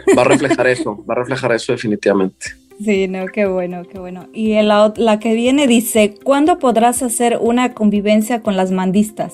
que 0.06 0.14
va 0.16 0.22
a 0.22 0.26
reflejar 0.26 0.68
eso, 0.76 1.04
va 1.10 1.14
a 1.14 1.18
reflejar 1.18 1.52
eso 1.54 1.72
definitivamente. 1.72 2.48
Sí, 2.84 3.08
no, 3.08 3.28
qué 3.28 3.46
bueno, 3.46 3.84
qué 3.84 4.00
bueno. 4.00 4.28
Y 4.34 4.60
la, 4.62 4.94
la 4.96 5.20
que 5.20 5.34
viene 5.36 5.68
dice, 5.68 6.16
¿cuándo 6.24 6.58
podrás 6.58 7.04
hacer 7.04 7.38
una 7.40 7.74
convivencia 7.74 8.42
con 8.42 8.58
las 8.58 8.72
mandistas? 8.72 9.34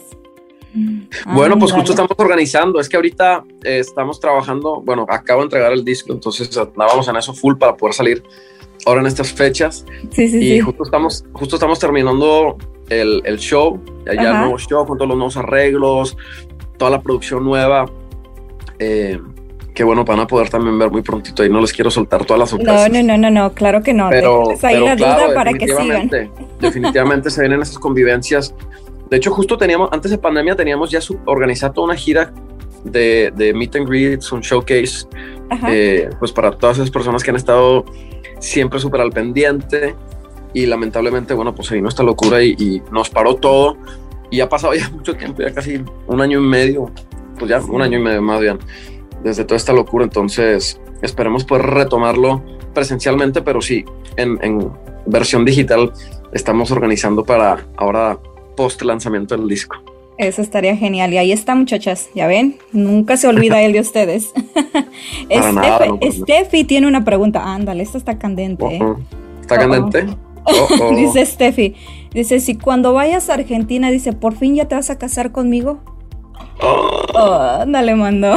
Bueno, 1.33 1.57
pues 1.57 1.71
justo 1.71 1.91
estamos 1.91 2.11
organizando. 2.17 2.79
Es 2.79 2.89
que 2.89 2.97
ahorita 2.97 3.43
eh, 3.63 3.79
estamos 3.79 4.19
trabajando, 4.19 4.81
bueno, 4.81 5.05
acabo 5.09 5.41
de 5.41 5.45
entregar 5.45 5.71
el 5.71 5.83
disco, 5.83 6.13
entonces 6.13 6.55
andábamos 6.57 7.07
en 7.07 7.15
eso 7.15 7.33
full 7.33 7.55
para 7.55 7.75
poder 7.75 7.93
salir 7.95 8.23
ahora 8.85 9.01
en 9.01 9.07
estas 9.07 9.31
fechas. 9.31 9.85
Sí, 10.11 10.27
sí, 10.27 10.53
y 10.53 10.59
justo 10.59 10.83
estamos, 10.83 11.25
justo 11.33 11.55
estamos 11.55 11.79
terminando 11.79 12.57
el, 12.89 13.21
el 13.25 13.37
show, 13.37 13.81
ya 14.05 14.31
el 14.31 14.37
nuevo 14.39 14.57
show 14.59 14.85
con 14.85 14.97
todos 14.97 15.09
los 15.09 15.17
nuevos 15.17 15.37
arreglos, 15.37 16.17
toda 16.77 16.91
la 16.91 17.01
producción 17.01 17.43
nueva. 17.43 17.85
Eh, 18.79 19.19
que 19.77 19.83
bueno, 19.83 20.03
van 20.03 20.19
a 20.19 20.25
poder 20.25 20.49
también 20.49 20.79
ver 20.79 20.89
muy 20.89 21.03
prontito 21.03 21.45
y 21.45 21.49
no 21.49 21.61
les 21.61 21.71
quiero 21.71 21.91
soltar 21.91 22.25
todas 22.25 22.39
las 22.39 22.49
sorpresas. 22.49 22.89
No, 22.89 23.03
no, 23.03 23.15
no, 23.15 23.17
no, 23.17 23.29
no, 23.29 23.53
claro 23.53 23.83
que 23.83 23.93
no. 23.93 24.09
Pero, 24.09 24.45
ahí 24.63 24.79
la 24.83 24.95
duda 24.95 25.27
para 25.35 25.53
que 25.53 25.67
sigan. 25.67 26.09
Definitivamente 26.59 27.29
se 27.29 27.41
vienen 27.41 27.61
esas 27.61 27.77
convivencias. 27.77 28.55
De 29.11 29.17
hecho, 29.17 29.31
justo 29.31 29.55
teníamos, 29.55 29.89
antes 29.91 30.09
de 30.09 30.17
pandemia, 30.17 30.55
teníamos 30.55 30.89
ya 30.89 30.99
organizado 31.25 31.73
toda 31.73 31.85
una 31.85 31.95
gira 31.95 32.33
de, 32.85 33.31
de 33.35 33.53
meet 33.53 33.75
and 33.75 33.87
greets, 33.87 34.31
un 34.31 34.41
showcase, 34.41 35.05
eh, 35.67 36.09
pues 36.17 36.31
para 36.31 36.49
todas 36.49 36.77
esas 36.77 36.89
personas 36.89 37.23
que 37.23 37.29
han 37.29 37.35
estado 37.35 37.85
siempre 38.39 38.79
súper 38.79 39.01
al 39.01 39.11
pendiente 39.11 39.95
y 40.53 40.65
lamentablemente, 40.65 41.35
bueno, 41.35 41.53
pues 41.53 41.67
se 41.67 41.75
vino 41.75 41.87
esta 41.87 42.01
locura 42.01 42.41
y, 42.41 42.55
y, 42.57 42.81
nos 42.91 43.11
paró 43.11 43.35
todo 43.35 43.77
y 44.31 44.39
ha 44.41 44.49
pasado 44.49 44.73
ya 44.73 44.89
mucho 44.93 45.15
tiempo, 45.15 45.43
ya 45.43 45.53
casi 45.53 45.83
un 46.07 46.19
año 46.19 46.39
y 46.39 46.47
medio 46.47 46.91
pues 47.37 47.49
ya 47.49 47.59
un 47.59 47.81
año 47.81 47.99
y 47.99 48.01
medio 48.01 48.21
más 48.21 48.41
bien, 48.41 48.59
desde 49.23 49.43
toda 49.43 49.57
esta 49.57 49.73
locura. 49.73 50.03
Entonces, 50.03 50.79
esperemos 51.01 51.43
poder 51.43 51.65
retomarlo 51.65 52.43
presencialmente, 52.73 53.41
pero 53.41 53.61
sí, 53.61 53.85
en, 54.15 54.37
en 54.41 54.71
versión 55.05 55.45
digital 55.45 55.91
estamos 56.33 56.71
organizando 56.71 57.23
para 57.23 57.65
ahora 57.77 58.19
post 58.55 58.81
lanzamiento 58.81 59.37
del 59.37 59.47
disco. 59.47 59.75
Eso 60.17 60.41
estaría 60.41 60.75
genial. 60.75 61.13
Y 61.13 61.17
ahí 61.17 61.31
está, 61.31 61.53
muchachas. 61.53 62.09
Ya 62.15 62.27
ven, 62.27 62.57
nunca 62.71 63.17
se 63.17 63.27
olvida 63.27 63.61
él 63.61 63.73
de 63.73 63.81
ustedes. 63.81 64.33
Steffi 66.11 66.63
tiene 66.63 66.87
una 66.87 67.05
pregunta. 67.05 67.53
Ándale, 67.53 67.83
esta 67.83 67.97
está 67.97 68.17
candente. 68.17 68.65
¿eh? 68.65 68.81
¿Está 69.41 69.57
candente? 69.57 70.07
dice 70.95 71.25
Steffi. 71.25 71.75
Dice, 72.13 72.39
si 72.39 72.55
cuando 72.55 72.93
vayas 72.93 73.29
a 73.29 73.35
Argentina, 73.35 73.91
dice, 73.91 74.13
por 74.13 74.35
fin 74.35 74.55
ya 74.55 74.67
te 74.67 74.75
vas 74.75 74.89
a 74.89 74.97
casar 74.97 75.31
conmigo. 75.31 75.79
Oh, 76.59 77.63
dale, 77.67 77.95
mando. 77.95 78.35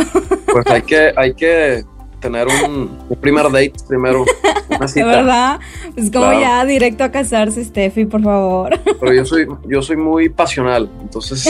Pues 0.52 0.66
hay 0.66 0.82
que, 0.82 1.12
hay 1.16 1.34
que 1.34 1.84
tener 2.20 2.46
un, 2.46 2.98
primer 3.20 3.44
date 3.44 3.72
primero. 3.88 4.24
Una 4.68 4.88
cita. 4.88 5.06
¿Verdad? 5.06 5.60
Pues 5.94 6.10
como 6.10 6.32
ya 6.32 6.64
directo 6.64 7.04
a 7.04 7.10
casarse, 7.10 7.64
Steffi, 7.64 8.04
por 8.04 8.22
favor. 8.22 8.78
Pero 9.00 9.12
yo 9.12 9.24
soy, 9.24 9.46
yo 9.66 9.82
soy 9.82 9.96
muy 9.96 10.28
pasional, 10.28 10.90
entonces. 11.00 11.48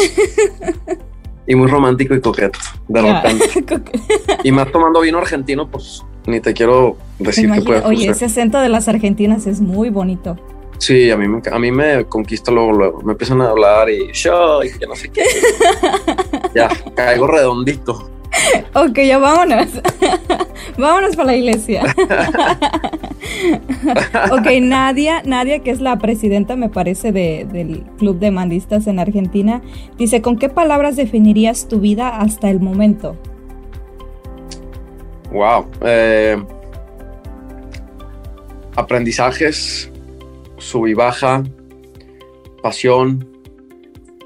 y 1.46 1.54
muy 1.54 1.68
romántico 1.68 2.14
y 2.14 2.20
coqueto, 2.20 2.58
de 2.88 3.02
repente. 3.02 3.46
y 4.44 4.52
más 4.52 4.70
tomando 4.70 5.00
vino 5.00 5.18
argentino, 5.18 5.68
pues 5.68 6.04
ni 6.26 6.40
te 6.40 6.54
quiero 6.54 6.96
decir 7.18 7.50
que 7.50 7.62
puede 7.62 7.80
Oye, 7.84 8.08
ese 8.08 8.26
acento 8.26 8.60
de 8.60 8.68
las 8.68 8.88
argentinas 8.88 9.46
es 9.46 9.60
muy 9.60 9.90
bonito. 9.90 10.38
Sí, 10.78 11.10
a 11.10 11.16
mí, 11.16 11.28
me, 11.28 11.42
a 11.50 11.58
mí 11.58 11.70
me 11.70 12.06
conquista 12.06 12.50
luego, 12.50 12.72
luego. 12.72 13.02
Me 13.02 13.12
empiezan 13.12 13.42
a 13.42 13.50
hablar 13.50 13.90
y 13.90 14.12
yo, 14.12 14.62
y 14.64 14.70
que 14.78 14.86
no 14.86 14.96
sé 14.96 15.10
qué. 15.10 15.22
ya, 16.54 16.68
caigo 16.94 17.26
redondito. 17.26 18.10
Ok, 18.74 18.98
ya 19.00 19.18
vámonos. 19.18 19.68
vámonos 20.78 21.16
para 21.16 21.26
la 21.26 21.36
iglesia. 21.36 21.82
ok, 24.30 24.46
Nadia, 24.62 25.22
Nadia, 25.24 25.58
que 25.60 25.70
es 25.70 25.80
la 25.80 25.98
presidenta, 25.98 26.56
me 26.56 26.68
parece, 26.68 27.12
de, 27.12 27.46
del 27.50 27.84
Club 27.98 28.18
de 28.18 28.30
Mandistas 28.30 28.86
en 28.86 28.98
Argentina, 28.98 29.62
dice, 29.98 30.22
¿con 30.22 30.38
qué 30.38 30.48
palabras 30.48 30.96
definirías 30.96 31.68
tu 31.68 31.80
vida 31.80 32.20
hasta 32.20 32.50
el 32.50 32.60
momento? 32.60 33.16
Wow. 35.32 35.66
Eh, 35.82 36.42
aprendizajes, 38.76 39.90
sub 40.58 40.86
y 40.86 40.94
baja, 40.94 41.42
pasión, 42.62 43.28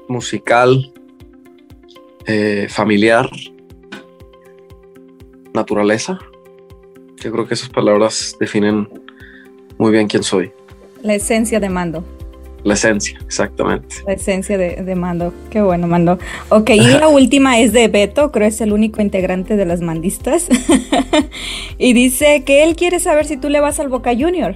musical, 0.07 0.91
eh, 2.27 2.67
familiar, 2.69 3.29
naturaleza. 5.53 6.19
Yo 7.17 7.31
creo 7.31 7.47
que 7.47 7.53
esas 7.53 7.69
palabras 7.69 8.35
definen 8.39 8.87
muy 9.77 9.91
bien 9.91 10.07
quién 10.07 10.23
soy. 10.23 10.51
La 11.01 11.15
esencia 11.15 11.59
de 11.59 11.69
Mando. 11.69 12.03
La 12.63 12.73
esencia, 12.73 13.19
exactamente. 13.23 13.97
La 14.07 14.13
esencia 14.13 14.57
de, 14.57 14.95
Mando. 14.95 15.33
Qué 15.51 15.61
bueno, 15.61 15.85
Mando. 15.85 16.17
Ok, 16.49 16.71
y 16.71 16.81
la 16.81 17.07
última 17.07 17.59
es 17.59 17.73
de 17.73 17.87
Beto, 17.87 18.31
creo 18.31 18.47
es 18.47 18.59
el 18.59 18.73
único 18.73 19.03
integrante 19.03 19.55
de 19.55 19.65
las 19.65 19.81
mandistas. 19.81 20.47
y 21.77 21.93
dice 21.93 22.43
que 22.43 22.63
él 22.63 22.75
quiere 22.75 22.99
saber 22.99 23.27
si 23.27 23.37
tú 23.37 23.49
le 23.49 23.59
vas 23.59 23.79
al 23.79 23.89
Boca 23.89 24.13
Junior. 24.17 24.55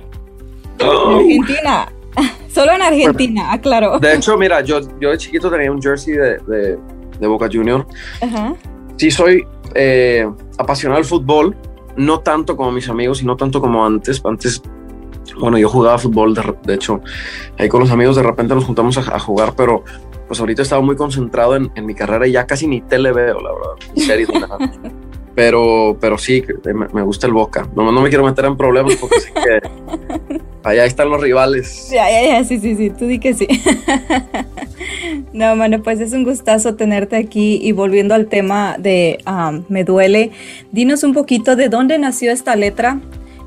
Oh. 0.83 1.17
Argentina. 1.19 1.93
Solo 2.47 2.71
en 2.71 2.81
Argentina, 2.81 3.53
aclaro. 3.53 3.99
De 3.99 4.15
hecho, 4.15 4.35
mira, 4.39 4.61
yo, 4.61 4.79
yo 4.99 5.11
de 5.11 5.17
chiquito 5.19 5.51
tenía 5.51 5.71
un 5.71 5.79
jersey 5.79 6.15
de, 6.15 6.38
de, 6.47 6.79
Boca 7.27 7.49
Junior. 7.51 7.85
Ajá. 8.21 8.53
Sí, 8.97 9.11
soy 9.11 9.45
eh, 9.75 10.29
apasionado 10.57 10.99
del 10.99 11.07
fútbol, 11.07 11.55
no 11.95 12.19
tanto 12.19 12.55
como 12.55 12.71
mis 12.71 12.89
amigos 12.89 13.21
y 13.21 13.25
no 13.25 13.35
tanto 13.35 13.61
como 13.61 13.85
antes. 13.85 14.21
Antes 14.25 14.61
bueno, 15.39 15.57
yo 15.57 15.69
jugaba 15.69 15.97
fútbol, 15.97 16.33
de, 16.33 16.73
hecho, 16.73 17.01
ahí 17.57 17.69
con 17.69 17.79
los 17.81 17.91
amigos 17.91 18.15
de 18.15 18.23
repente 18.23 18.55
nos 18.55 18.65
juntamos 18.65 18.97
a, 18.97 19.19
jugar, 19.19 19.53
pero 19.55 19.83
pues 20.27 20.39
ahorita 20.39 20.61
estaba 20.61 20.81
muy 20.81 20.95
concentrado 20.95 21.55
en, 21.55 21.85
mi 21.85 21.95
carrera 21.95 22.27
y 22.27 22.33
ya 22.33 22.45
casi 22.45 22.67
ni 22.67 22.81
tele 22.81 23.11
veo, 23.11 23.39
la 23.39 23.51
verdad, 23.53 24.91
pero, 25.39 25.98
pero 26.01 26.17
sí, 26.17 26.43
me, 26.93 27.01
gusta 27.01 27.25
el 27.25 27.31
Boca. 27.31 27.65
No, 27.74 27.93
no 27.93 28.01
me 28.01 28.10
quiero 28.10 28.25
meter 28.25 28.43
en 28.43 28.58
problemas 28.58 28.98
porque 28.98 29.22
sé 29.22 29.31
que 29.31 30.41
allá 30.65 30.84
están 30.84 31.10
los 31.10 31.22
rivales. 31.22 31.89
Ya, 31.89 32.12
ya, 32.12 32.27
ya, 32.27 32.43
sí, 32.43 32.60
sí, 32.60 32.75
sí, 32.75 32.89
tú 32.89 33.05
di 33.05 33.19
que 33.19 33.34
sí. 33.34 33.48
no, 35.31 35.55
mano, 35.55 35.81
pues 35.81 36.01
es 36.01 36.12
un 36.12 36.25
gustazo 36.25 36.75
tenerte 36.75 37.15
aquí 37.15 37.58
y 37.63 37.72
volviendo 37.72 38.15
al 38.15 38.27
tema 38.27 38.75
de 38.77 39.19
um, 39.25 39.63
Me 39.69 39.86
Duele, 39.86 40.31
dinos 40.74 41.03
un 41.03 41.13
poquito 41.13 41.55
de 41.55 41.69
dónde 41.69 41.98
nació 42.00 42.34
esta 42.34 42.58
letra 42.58 43.00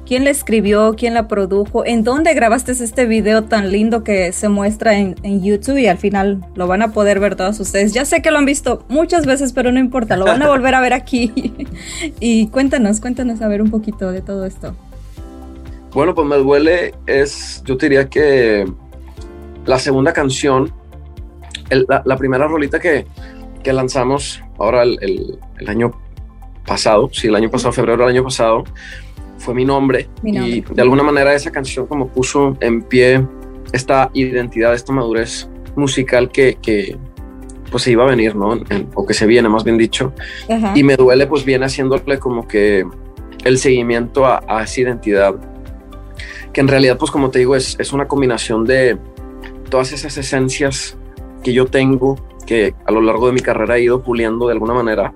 quién 0.07 0.25
la 0.25 0.31
escribió, 0.31 0.95
quién 0.97 1.15
la 1.15 1.29
produjo, 1.29 1.85
en 1.87 2.05
dónde 2.05 2.35
grabaste 2.35 2.73
este 2.73 3.07
video 3.07 3.45
tan 3.45 3.71
lindo 3.71 4.05
que 4.05 4.33
se 4.33 4.49
muestra 4.49 4.99
en, 4.99 5.15
YouTube 5.43 5.79
y 5.79 5.87
al 5.87 5.99
final 5.99 6.45
lo 6.55 6.67
van 6.67 6.83
a 6.83 6.93
poder 6.93 7.21
ver 7.21 7.37
todos 7.37 7.59
ustedes. 7.61 7.93
Ya 7.93 8.05
sé 8.05 8.23
que 8.23 8.31
lo 8.31 8.39
han 8.39 8.45
visto 8.45 8.85
muchas 8.89 9.27
veces, 9.27 9.53
pero 9.53 9.73
no 9.73 9.79
importa, 9.79 10.17
lo 10.17 10.25
van 10.25 10.43
a 10.43 10.49
volver 10.49 10.75
a 10.75 10.81
ver 10.81 10.93
aquí. 10.93 11.33
y 12.21 12.49
cuéntanos, 12.49 13.01
cuéntanos 13.01 13.41
a 13.43 13.49
ver 13.49 13.63
un 13.63 13.71
poquito 13.71 14.11
de 14.13 14.21
todo 14.21 14.45
esto. 14.45 14.75
Bueno, 15.93 16.15
pues 16.15 16.27
me 16.27 16.37
duele, 16.37 16.95
es, 17.07 17.63
yo 17.65 17.77
diría 17.77 18.09
que 18.09 18.67
la 19.67 19.79
segunda 19.79 20.13
canción, 20.13 20.73
la, 21.71 22.17
primera 22.17 22.47
rolita 22.47 22.81
que, 22.81 23.07
lanzamos 23.65 24.43
ahora 24.59 24.83
el, 24.83 25.39
el 25.59 25.69
año 25.69 25.93
pasado, 26.67 27.11
sí, 27.13 27.29
el 27.29 27.37
año 27.37 27.51
pasado, 27.51 27.73
febrero 27.73 27.99
del 27.99 28.17
año 28.17 28.25
pasado, 28.25 28.65
fue 29.43 29.55
mi 29.55 29.65
nombre, 29.65 30.09
y 30.23 30.61
de 30.61 30.83
alguna 30.83 31.03
manera 31.03 31.35
esa 31.35 31.51
canción 31.51 31.87
como 31.87 32.07
puso 32.07 32.57
en 32.61 32.81
pie 32.83 33.27
esta 33.73 34.09
identidad, 34.15 34.73
esta 34.73 34.93
madurez 34.93 35.49
musical 35.75 36.31
que, 36.31 36.59
que 36.63 36.97
pues 37.73 37.83
se 37.83 37.91
iba 37.91 38.05
a 38.05 38.07
venir, 38.07 38.37
¿no? 38.37 38.57
o 38.95 39.05
que 39.05 39.15
se 39.15 39.27
viene, 39.27 39.49
más 39.49 39.65
bien 39.65 39.79
dicho. 39.79 40.13
Y 40.77 40.85
me 40.85 40.95
duele, 40.95 41.27
pues 41.27 41.45
viene 41.45 41.67
haciéndole 41.67 42.19
como 42.19 42.47
que 42.47 42.85
el 43.45 43.59
seguimiento 43.59 44.27
a, 44.27 44.63
esa 44.63 44.81
identidad, 44.81 45.35
que 46.53 46.61
en 46.61 46.69
realidad, 46.69 46.97
pues 46.97 47.11
como 47.11 47.31
te 47.31 47.41
digo, 47.41 47.57
es, 47.57 47.77
es 47.81 47.93
una 47.93 48.07
combinación 48.07 48.65
de 48.65 48.97
todas 49.71 49.91
esas 49.93 50.17
esencias 50.19 50.97
que 51.43 51.53
yo 51.53 51.67
tengo, 51.67 52.17
que 52.47 52.75
a 52.85 52.93
lo 52.93 53.01
largo 53.01 53.27
de 53.27 53.33
mi 53.33 53.41
carrera 53.41 53.77
he 53.77 53.83
ido 53.83 54.03
puliendo 54.05 54.47
de 54.47 54.53
alguna 54.53 54.75
manera. 54.75 55.13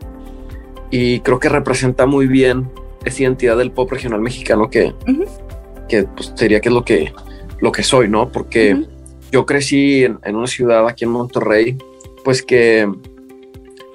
Y 0.91 1.21
creo 1.21 1.39
que 1.39 1.49
representa 1.49 2.07
muy 2.07 2.27
bien 2.27 2.69
esa 3.07 3.23
identidad 3.23 3.57
del 3.57 3.71
pop 3.71 3.91
regional 3.91 4.21
mexicano 4.21 4.69
que, 4.69 4.93
que 5.89 6.05
pues, 6.05 6.35
que 6.37 6.57
es 6.57 6.67
lo 6.67 6.85
que, 6.85 7.13
lo 7.61 7.73
que 7.73 7.83
soy, 7.83 8.09
¿no? 8.09 8.31
Porque 8.31 8.85
yo 9.33 9.47
crecí 9.47 10.05
en, 10.05 10.19
una 10.35 10.47
ciudad 10.47 10.87
aquí 10.87 11.05
en 11.05 11.11
Monterrey, 11.11 11.79
pues 12.25 12.43
que 12.43 12.91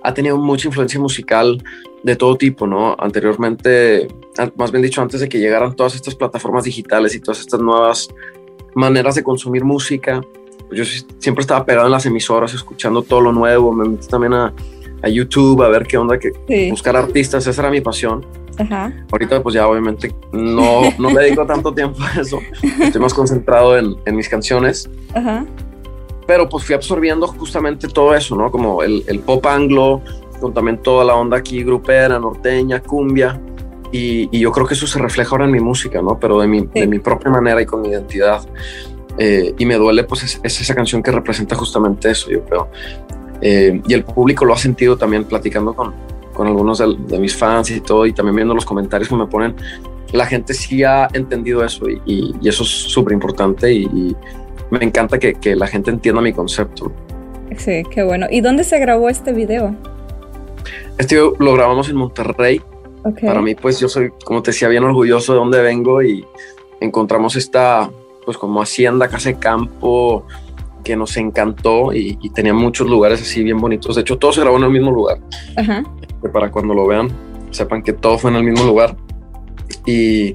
ha 0.04 0.14
tenido 0.14 0.38
mucha 0.38 0.68
influencia 0.68 1.00
musical 1.00 1.62
de 2.04 2.16
todo 2.16 2.38
tipo, 2.38 2.66
¿no? 2.66 2.96
Anteriormente, 2.98 4.08
más 4.56 4.72
bien 4.72 4.82
dicho, 4.82 5.02
antes 5.02 5.20
de 5.20 5.30
que 5.30 5.40
llegaran 5.40 5.76
todas 5.76 5.94
estas 5.94 6.16
plataformas 6.16 6.64
digitales 6.64 7.14
y 7.14 7.20
todas 7.20 7.40
estas 7.42 7.60
nuevas 7.60 8.08
maneras 8.74 9.16
de 9.16 9.24
consumir 9.24 9.64
música, 9.64 10.22
pues 10.70 10.80
yo 10.80 11.02
siempre 11.20 11.42
estaba 11.42 11.66
pegado 11.66 11.88
en 11.88 11.92
las 11.92 12.06
emisoras, 12.06 12.54
escuchando 12.54 13.02
todo 13.04 13.20
lo 13.20 13.34
nuevo, 13.34 13.74
me 13.74 13.88
metí 13.88 14.08
también 14.08 14.34
a, 14.34 14.54
a 15.04 15.10
YouTube 15.10 15.62
a 15.64 15.70
ver 15.70 15.86
qué 15.86 15.98
onda, 15.98 16.18
que 16.18 16.32
buscar 16.70 16.96
artistas, 16.96 17.46
esa 17.46 17.62
era 17.62 17.70
mi 17.70 17.82
pasión. 17.82 18.26
Ahorita 19.12 19.42
pues 19.42 19.56
ya 19.56 19.68
obviamente 19.68 20.14
no, 20.32 20.82
no 20.98 21.10
le 21.10 21.24
dedico 21.24 21.46
tanto 21.46 21.74
tiempo 21.74 22.00
a 22.04 22.22
eso, 22.22 22.40
estoy 22.82 23.02
más 23.02 23.14
concentrado 23.14 23.78
en, 23.78 23.96
en 24.06 24.16
mis 24.16 24.30
canciones. 24.30 24.90
Pero 26.28 26.48
pues 26.48 26.64
fui 26.64 26.76
absorbiendo 26.76 27.28
justamente 27.28 27.88
todo 27.88 28.16
eso, 28.16 28.36
¿no? 28.36 28.52
Como 28.52 28.84
el, 28.84 29.04
el, 29.08 29.20
pop 29.20 29.46
anglo, 29.48 30.02
con 30.40 30.54
también 30.54 30.78
toda 30.78 31.04
la 31.04 31.16
onda 31.16 31.38
aquí 31.38 31.64
grupera, 31.64 32.20
norteña, 32.20 32.82
cumbia. 32.82 33.40
Y, 33.92 34.30
y, 34.32 34.40
yo 34.40 34.52
creo 34.54 34.66
que 34.66 34.76
eso 34.76 34.88
se 34.88 35.00
refleja 35.00 35.32
ahora 35.32 35.46
en 35.46 35.52
mi 35.52 35.60
música, 35.60 36.02
¿no? 36.02 36.18
Pero 36.18 36.40
de 36.40 36.48
mi, 36.48 36.62
de 36.62 36.88
mi 36.88 37.00
propia 37.00 37.30
manera 37.30 37.62
y 37.62 37.66
con 37.66 37.82
mi 37.82 37.90
identidad. 37.90 38.42
Eh, 39.18 39.54
y 39.58 39.66
me 39.66 39.76
duele, 39.76 40.06
pues 40.06 40.24
es, 40.24 40.40
es, 40.44 40.62
esa 40.62 40.74
canción 40.74 41.04
que 41.04 41.12
representa 41.12 41.56
justamente 41.56 42.10
eso, 42.10 42.30
yo 42.32 42.46
creo. 42.46 42.70
Eh, 43.42 43.82
y 43.86 43.94
el 43.94 44.04
público 44.04 44.46
lo 44.46 44.54
ha 44.54 44.58
sentido 44.58 44.98
también 44.98 45.26
platicando 45.26 45.74
con, 45.74 45.94
con 46.34 46.48
algunos 46.48 46.80
de, 46.80 47.20
mis 47.20 47.36
fans 47.36 47.72
y 47.72 47.82
todo, 47.82 48.06
y 48.06 48.14
también 48.14 48.36
viendo 48.36 48.54
los 48.54 48.66
comentarios 48.66 49.10
que 49.10 49.16
me 49.16 49.28
ponen, 49.28 49.56
la 50.12 50.26
gente 50.26 50.54
sí 50.54 50.84
ha 50.84 51.08
entendido 51.14 51.64
eso 51.64 51.86
y, 52.06 52.36
eso 52.44 52.64
es 52.64 52.70
súper 52.70 53.14
importante 53.14 53.72
y, 53.72 54.16
me 54.70 54.86
encanta 54.86 55.20
que, 55.20 55.34
que, 55.34 55.54
la 55.54 55.68
gente 55.68 55.92
entienda 55.92 56.22
mi 56.22 56.32
concepto. 56.32 56.94
Sí, 57.58 57.84
qué 57.92 58.04
bueno. 58.04 58.28
¿Y 58.32 58.40
dónde 58.40 58.64
se 58.64 58.80
grabó 58.80 59.10
este 59.10 59.34
video? 59.34 59.76
Este 60.98 61.16
lo 61.16 61.54
grabamos 61.54 61.90
en 61.90 61.98
Monterrey. 61.98 62.62
Para 63.22 63.42
mí, 63.42 63.56
pues 63.56 63.80
yo 63.80 63.90
soy, 63.90 64.12
como 64.24 64.44
te 64.44 64.52
decía, 64.52 64.68
bien 64.68 64.84
orgulloso 64.84 65.34
de 65.34 65.40
dónde 65.40 65.62
vengo 65.62 66.04
y 66.04 66.24
encontramos 66.80 67.36
esta, 67.36 67.90
pues 68.24 68.38
como 68.38 68.62
hacienda, 68.62 69.08
casa 69.08 69.30
de 69.30 69.40
campo, 69.40 70.26
que 70.84 70.96
nos 70.96 71.18
encantó 71.18 71.94
y, 71.94 72.18
tenía 72.34 72.54
muchos 72.54 72.88
lugares 72.88 73.22
así 73.22 73.44
bien 73.44 73.58
bonitos. 73.58 73.96
De 73.96 74.02
hecho, 74.02 74.18
todo 74.18 74.32
se 74.32 74.42
grabó 74.42 74.58
en 74.58 74.64
el 74.64 74.72
mismo 74.72 74.92
lugar. 74.92 75.20
Ajá 75.56 75.84
para 76.30 76.52
cuando 76.52 76.74
lo 76.74 76.88
vean 76.88 77.10
sepan 77.52 77.82
que 77.82 77.94
todo 77.94 78.18
fue 78.18 78.32
en 78.32 78.38
el 78.38 78.44
mismo 78.44 78.66
lugar. 78.66 78.96
Y, 79.86 80.34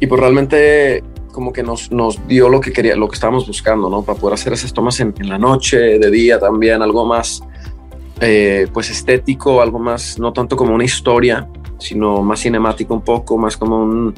y 0.00 0.06
pues 0.08 0.20
realmente 0.20 1.04
como 1.32 1.52
que 1.52 1.62
nos, 1.62 1.92
nos 1.92 2.26
dio 2.26 2.48
lo 2.48 2.60
que 2.60 2.72
quería, 2.72 2.96
lo 2.96 3.08
que 3.08 3.14
estábamos 3.14 3.46
buscando, 3.46 3.88
¿no? 3.88 4.02
Para 4.02 4.18
poder 4.18 4.34
hacer 4.34 4.52
esas 4.52 4.72
tomas 4.72 4.98
en, 4.98 5.14
la 5.20 5.38
noche, 5.38 5.98
de 5.98 6.10
día 6.10 6.40
también, 6.40 6.82
algo 6.82 7.04
más 7.04 7.42
eh, 8.20 8.66
pues 8.72 8.90
estético, 8.90 9.62
algo 9.62 9.78
más, 9.78 10.18
no 10.18 10.32
tanto 10.32 10.56
como 10.56 10.74
una 10.74 10.84
historia, 10.84 11.46
sino 11.78 12.22
más 12.22 12.40
cinemático 12.40 12.92
un 12.92 13.02
poco, 13.02 13.38
más 13.38 13.56
como 13.56 13.76
un, 13.76 14.14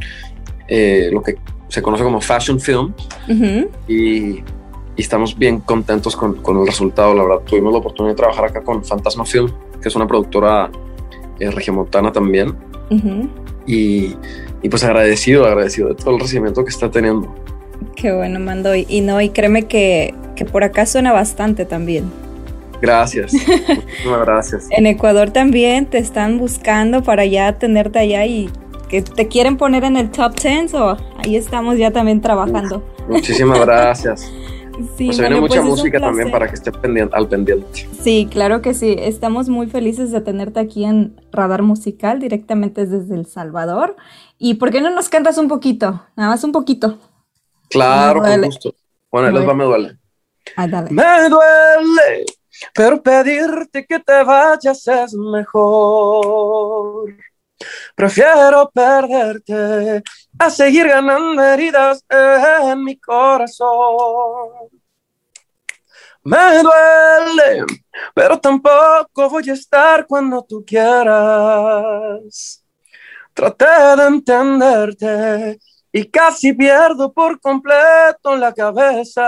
eh, 0.66 1.10
lo 1.12 1.22
que 1.22 1.36
se 1.68 1.82
conoce 1.82 2.04
como 2.04 2.22
fashion 2.22 2.58
film. 2.58 2.94
y, 3.86 4.42
y, 5.00 5.02
estamos 5.02 5.38
bien 5.38 5.60
contentos 5.60 6.16
con, 6.16 6.34
con, 6.36 6.58
el 6.60 6.66
resultado, 6.66 7.14
la 7.14 7.22
verdad. 7.22 7.40
Tuvimos 7.46 7.72
la 7.72 7.78
oportunidad 7.78 8.12
de 8.12 8.16
trabajar 8.16 8.44
acá 8.46 8.62
con 8.62 8.84
Fantasma 8.84 9.24
Film, 9.24 9.50
que 9.80 9.88
es 9.88 9.96
una 9.96 10.06
productora 10.06 10.70
eh, 11.38 11.50
regiomontana 11.50 12.12
también. 12.12 12.54
y, 13.66 14.16
y, 14.62 14.68
pues 14.68 14.84
agradecido, 14.84 15.46
agradecido 15.46 15.88
de 15.88 15.94
todo 15.94 16.14
el 16.14 16.20
recibimiento 16.20 16.64
que 16.64 16.70
está 16.70 16.90
teniendo. 16.90 17.34
Qué 17.96 18.12
bueno, 18.12 18.40
Mando. 18.40 18.74
Y, 18.74 19.00
no, 19.00 19.20
y 19.20 19.30
créeme 19.30 19.64
que, 19.66 20.14
que 20.36 20.44
por 20.44 20.64
acá 20.64 20.86
suena 20.86 21.12
bastante 21.12 21.64
también. 21.64 22.10
Gracias. 22.80 23.32
Muchísimas 23.68 24.20
gracias. 24.20 24.68
En 24.70 24.86
Ecuador 24.86 25.30
también 25.30 25.86
te 25.86 25.98
están 25.98 26.38
buscando 26.38 27.02
para 27.02 27.24
ya 27.26 27.58
tenerte 27.58 27.98
allá 27.98 28.24
y 28.26 28.50
que 28.88 29.02
te 29.02 29.28
quieren 29.28 29.56
poner 29.56 29.84
en 29.84 29.96
el 29.96 30.10
top 30.10 30.34
10 30.34 30.74
o 30.74 30.96
ahí 31.18 31.36
estamos 31.36 31.78
ya 31.78 31.90
también 31.90 32.20
trabajando. 32.20 32.82
muchísimas 33.08 33.60
gracias. 33.66 34.30
Sí, 34.96 35.06
pues 35.06 35.16
se 35.16 35.22
viene 35.22 35.40
mucha 35.40 35.60
pues 35.60 35.64
música 35.64 36.00
también 36.00 36.30
para 36.30 36.48
que 36.48 36.54
esté 36.54 36.72
pendiente, 36.72 37.14
al 37.16 37.28
pendiente. 37.28 37.88
Sí, 38.00 38.28
claro 38.30 38.62
que 38.62 38.74
sí. 38.74 38.96
Estamos 38.98 39.48
muy 39.48 39.66
felices 39.66 40.10
de 40.10 40.20
tenerte 40.20 40.60
aquí 40.60 40.84
en 40.84 41.20
Radar 41.32 41.62
Musical, 41.62 42.20
directamente 42.20 42.86
desde 42.86 43.14
El 43.14 43.26
Salvador. 43.26 43.96
¿Y 44.38 44.54
por 44.54 44.70
qué 44.70 44.80
no 44.80 44.90
nos 44.90 45.08
cantas 45.08 45.38
un 45.38 45.48
poquito? 45.48 46.02
Nada 46.16 46.30
más 46.30 46.44
un 46.44 46.52
poquito. 46.52 46.98
Claro, 47.68 48.20
con 48.20 48.42
gusto. 48.42 48.74
Bueno, 49.10 49.30
les 49.30 49.48
va, 49.48 49.54
me 49.54 49.64
duele. 49.64 49.98
Ah, 50.56 50.66
dale. 50.66 50.90
Me 50.90 51.28
duele, 51.28 52.24
pero 52.74 53.02
pedirte 53.02 53.86
que 53.86 53.98
te 53.98 54.24
vayas 54.24 54.86
es 54.86 55.14
mejor. 55.14 57.14
Prefiero 57.94 58.70
perderte 58.70 60.02
a 60.38 60.50
seguir 60.50 60.88
ganando 60.88 61.42
heridas 61.42 62.04
en 62.08 62.84
mi 62.84 62.98
corazón. 62.98 64.70
Me 66.22 66.62
duele, 66.62 67.64
pero 68.14 68.38
tampoco 68.38 69.30
voy 69.30 69.50
a 69.50 69.54
estar 69.54 70.06
cuando 70.06 70.42
tú 70.42 70.64
quieras. 70.66 72.64
Traté 73.32 73.64
de 73.96 74.06
entenderte 74.06 75.58
y 75.92 76.10
casi 76.10 76.52
pierdo 76.52 77.12
por 77.12 77.40
completo 77.40 78.36
la 78.36 78.52
cabeza 78.52 79.24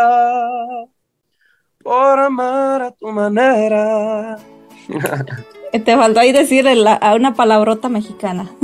por 1.83 2.19
amar 2.19 2.83
a 2.83 2.91
tu 2.93 3.09
manera. 3.09 4.37
Te 5.73 5.97
faltó 5.97 6.21
ahí 6.21 6.33
decir 6.33 6.69
a 6.69 7.15
una 7.15 7.35
palabrota 7.35 7.89
mexicana. 7.89 8.51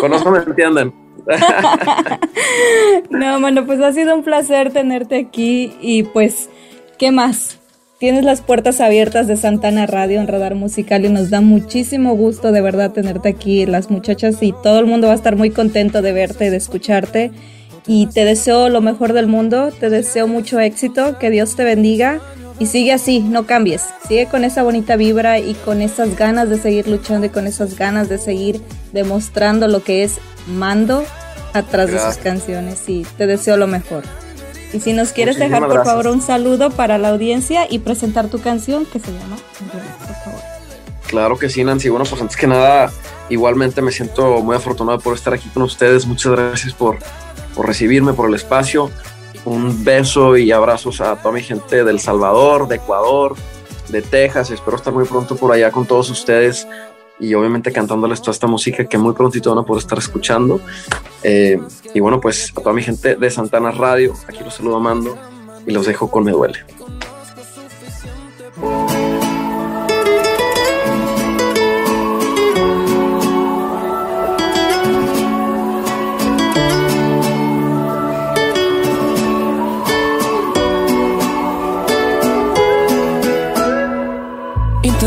Con 0.00 0.12
eso 0.12 0.30
me 0.30 0.38
entienden. 0.38 0.92
no, 3.10 3.40
bueno, 3.40 3.64
pues 3.64 3.80
ha 3.80 3.92
sido 3.92 4.14
un 4.14 4.24
placer 4.24 4.72
tenerte 4.72 5.16
aquí 5.16 5.72
y 5.80 6.02
pues, 6.02 6.50
¿qué 6.98 7.12
más? 7.12 7.58
Tienes 7.98 8.24
las 8.24 8.40
puertas 8.40 8.80
abiertas 8.80 9.28
de 9.28 9.36
Santana 9.36 9.86
Radio 9.86 10.20
en 10.20 10.26
Radar 10.26 10.56
Musical 10.56 11.04
y 11.04 11.08
nos 11.08 11.30
da 11.30 11.40
muchísimo 11.40 12.16
gusto 12.16 12.50
de 12.50 12.60
verdad 12.60 12.90
tenerte 12.90 13.28
aquí. 13.28 13.64
Las 13.64 13.90
muchachas 13.90 14.42
y 14.42 14.52
todo 14.62 14.80
el 14.80 14.86
mundo 14.86 15.06
va 15.06 15.12
a 15.12 15.16
estar 15.16 15.36
muy 15.36 15.50
contento 15.50 16.02
de 16.02 16.12
verte 16.12 16.50
de 16.50 16.56
escucharte. 16.56 17.30
Y 17.86 18.08
te 18.08 18.24
deseo 18.24 18.68
lo 18.68 18.80
mejor 18.80 19.12
del 19.12 19.28
mundo, 19.28 19.70
te 19.78 19.88
deseo 19.88 20.26
mucho 20.26 20.58
éxito, 20.60 21.18
que 21.18 21.30
Dios 21.30 21.56
te 21.56 21.64
bendiga 21.64 22.20
y 22.62 22.66
sigue 22.66 22.92
así, 22.92 23.18
no 23.18 23.44
cambies. 23.44 23.86
Sigue 24.06 24.26
con 24.26 24.44
esa 24.44 24.62
bonita 24.62 24.94
vibra 24.94 25.40
y 25.40 25.54
con 25.54 25.82
esas 25.82 26.16
ganas 26.16 26.48
de 26.48 26.58
seguir 26.58 26.86
luchando 26.86 27.26
y 27.26 27.28
con 27.28 27.48
esas 27.48 27.76
ganas 27.76 28.08
de 28.08 28.18
seguir 28.18 28.62
demostrando 28.92 29.66
lo 29.66 29.82
que 29.82 30.04
es 30.04 30.18
mando 30.46 31.04
atrás 31.54 31.90
de 31.90 31.98
sus 31.98 32.18
canciones 32.18 32.88
y 32.88 33.04
te 33.18 33.26
deseo 33.26 33.56
lo 33.56 33.66
mejor. 33.66 34.04
Y 34.72 34.78
si 34.78 34.92
nos 34.92 35.10
quieres 35.10 35.40
dejar 35.40 35.66
por 35.66 35.84
favor 35.84 36.06
un 36.06 36.22
saludo 36.22 36.70
para 36.70 36.98
la 36.98 37.08
audiencia 37.08 37.66
y 37.68 37.80
presentar 37.80 38.28
tu 38.28 38.40
canción 38.40 38.86
que 38.86 39.00
se 39.00 39.10
llama 39.10 39.36
por 40.06 40.14
favor. 40.24 40.40
Claro 41.08 41.36
que 41.36 41.48
sí, 41.48 41.64
Nancy. 41.64 41.88
Bueno, 41.88 42.04
pues 42.08 42.22
antes 42.22 42.36
que 42.36 42.46
nada, 42.46 42.92
igualmente 43.28 43.82
me 43.82 43.90
siento 43.90 44.40
muy 44.40 44.54
afortunado 44.54 45.00
por 45.00 45.16
estar 45.16 45.34
aquí 45.34 45.48
con 45.48 45.64
ustedes. 45.64 46.06
Muchas 46.06 46.30
gracias 46.30 46.74
por, 46.74 46.98
por 47.56 47.66
recibirme, 47.66 48.12
por 48.12 48.28
el 48.28 48.36
espacio. 48.36 48.92
Un 49.44 49.84
beso 49.84 50.36
y 50.36 50.52
abrazos 50.52 51.00
a 51.00 51.16
toda 51.16 51.34
mi 51.34 51.42
gente 51.42 51.84
del 51.84 51.98
Salvador, 51.98 52.68
de 52.68 52.76
Ecuador, 52.76 53.34
de 53.88 54.02
Texas. 54.02 54.50
Espero 54.50 54.76
estar 54.76 54.92
muy 54.92 55.04
pronto 55.04 55.36
por 55.36 55.52
allá 55.52 55.70
con 55.70 55.86
todos 55.86 56.10
ustedes 56.10 56.66
y 57.18 57.34
obviamente 57.34 57.72
cantándoles 57.72 58.20
toda 58.20 58.32
esta 58.32 58.46
música 58.46 58.84
que 58.84 58.98
muy 58.98 59.14
prontito 59.14 59.50
van 59.50 59.64
a 59.64 59.66
poder 59.66 59.82
estar 59.82 59.98
escuchando. 59.98 60.60
Eh, 61.22 61.60
y 61.94 62.00
bueno, 62.00 62.20
pues 62.20 62.52
a 62.56 62.60
toda 62.60 62.72
mi 62.72 62.82
gente 62.82 63.16
de 63.16 63.30
Santana 63.30 63.70
Radio, 63.70 64.14
aquí 64.28 64.42
los 64.44 64.54
saludo 64.54 64.76
amando 64.76 65.16
y 65.66 65.72
los 65.72 65.86
dejo 65.86 66.10
con 66.10 66.24
Me 66.24 66.32
Duele. 66.32 66.64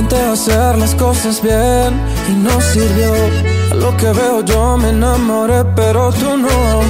Intenté 0.06 0.24
hacer 0.24 0.78
las 0.78 0.94
cosas 0.94 1.42
bien 1.42 2.00
y 2.30 2.34
no 2.34 2.62
sirvió. 2.62 3.12
A 3.72 3.74
lo 3.74 3.98
que 3.98 4.12
veo 4.12 4.46
yo 4.46 4.78
me 4.78 4.90
enamoré, 4.90 5.64
pero 5.76 6.12
tú 6.12 6.38
no. 6.38 6.82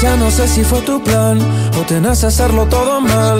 Ya 0.00 0.16
no 0.16 0.30
sé 0.30 0.48
si 0.48 0.64
fue 0.64 0.80
tu 0.80 1.02
plan 1.02 1.38
o 1.78 1.82
que 1.86 2.24
hacerlo 2.24 2.64
todo 2.64 3.02
mal. 3.02 3.38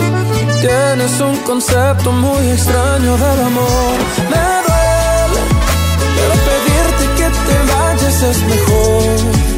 Tienes 0.61 1.19
un 1.23 1.39
concepto 1.39 2.13
muy 2.13 2.51
extraño 2.51 3.17
del 3.17 3.41
amor. 3.51 3.97
Me 4.31 4.45
duele, 4.67 5.43
pero 6.17 6.35
pedirte 6.49 7.05
que 7.17 7.29
te 7.47 7.73
vayas 7.73 8.23
es 8.23 8.43
mejor. 8.43 9.54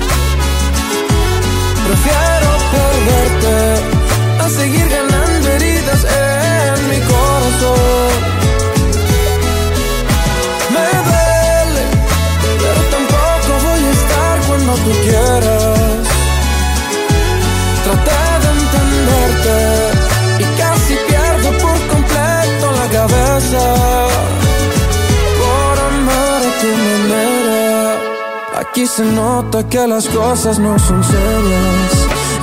Se 28.96 29.04
nota 29.04 29.62
que 29.68 29.87
las 29.87 30.09
cosas 30.09 30.59
no 30.59 30.78
son 30.78 31.04
serias. 31.04 31.92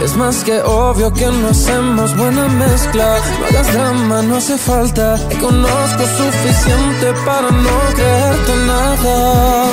Es 0.04 0.16
más 0.16 0.44
que 0.44 0.62
obvio 0.62 1.12
que 1.12 1.26
no 1.26 1.48
hacemos 1.48 2.16
buena 2.16 2.48
mezcla. 2.48 3.18
No 3.40 3.46
hagas 3.48 3.74
drama, 3.74 4.22
no 4.22 4.36
hace 4.36 4.58
falta. 4.58 5.16
Te 5.30 5.40
conozco 5.40 6.04
suficiente 6.18 7.14
para 7.26 7.50
no 7.50 7.78
creerte 7.96 8.56
nada. 8.68 9.66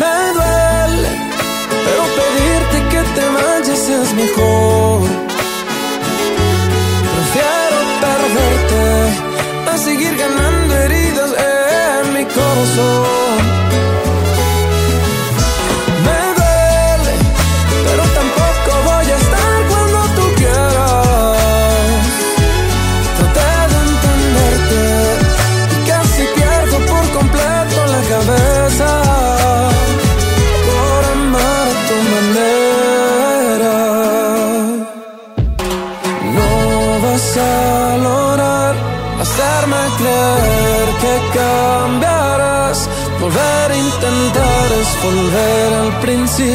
Me 0.00 0.14
duele 0.36 1.24
pero 1.84 2.02
pedirte 2.18 2.76
que 2.90 3.02
te 3.14 3.28
vayas 3.34 3.53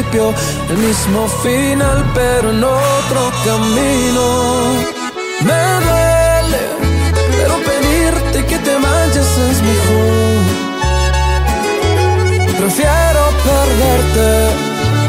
principio, 0.10 0.34
el 0.70 0.78
mismo 0.78 1.28
final, 1.44 2.06
pero 2.14 2.50
en 2.52 2.64
otro 2.64 3.32
camino. 3.46 4.26
Me 5.42 5.62
duele, 5.86 6.62
pero 7.32 7.56
pedirte 7.70 8.46
que 8.46 8.58
te 8.60 8.76
vayas 8.76 9.38
es 9.38 9.62
mejor. 9.62 10.40
Prefiero 12.58 13.22
perderte 13.44 14.30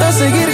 a 0.05 0.13
seguir 0.13 0.49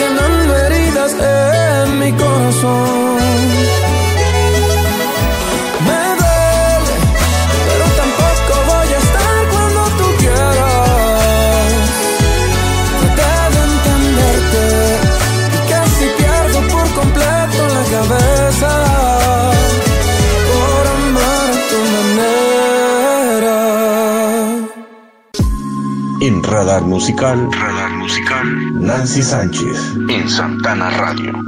Radar 26.77 26.91
Musical, 26.91 27.51
Radar 27.53 27.91
Musical, 27.97 28.47
Nancy 28.75 29.23
Sánchez, 29.23 29.95
en 30.11 30.29
Santana 30.29 30.91
Radio. 30.91 31.46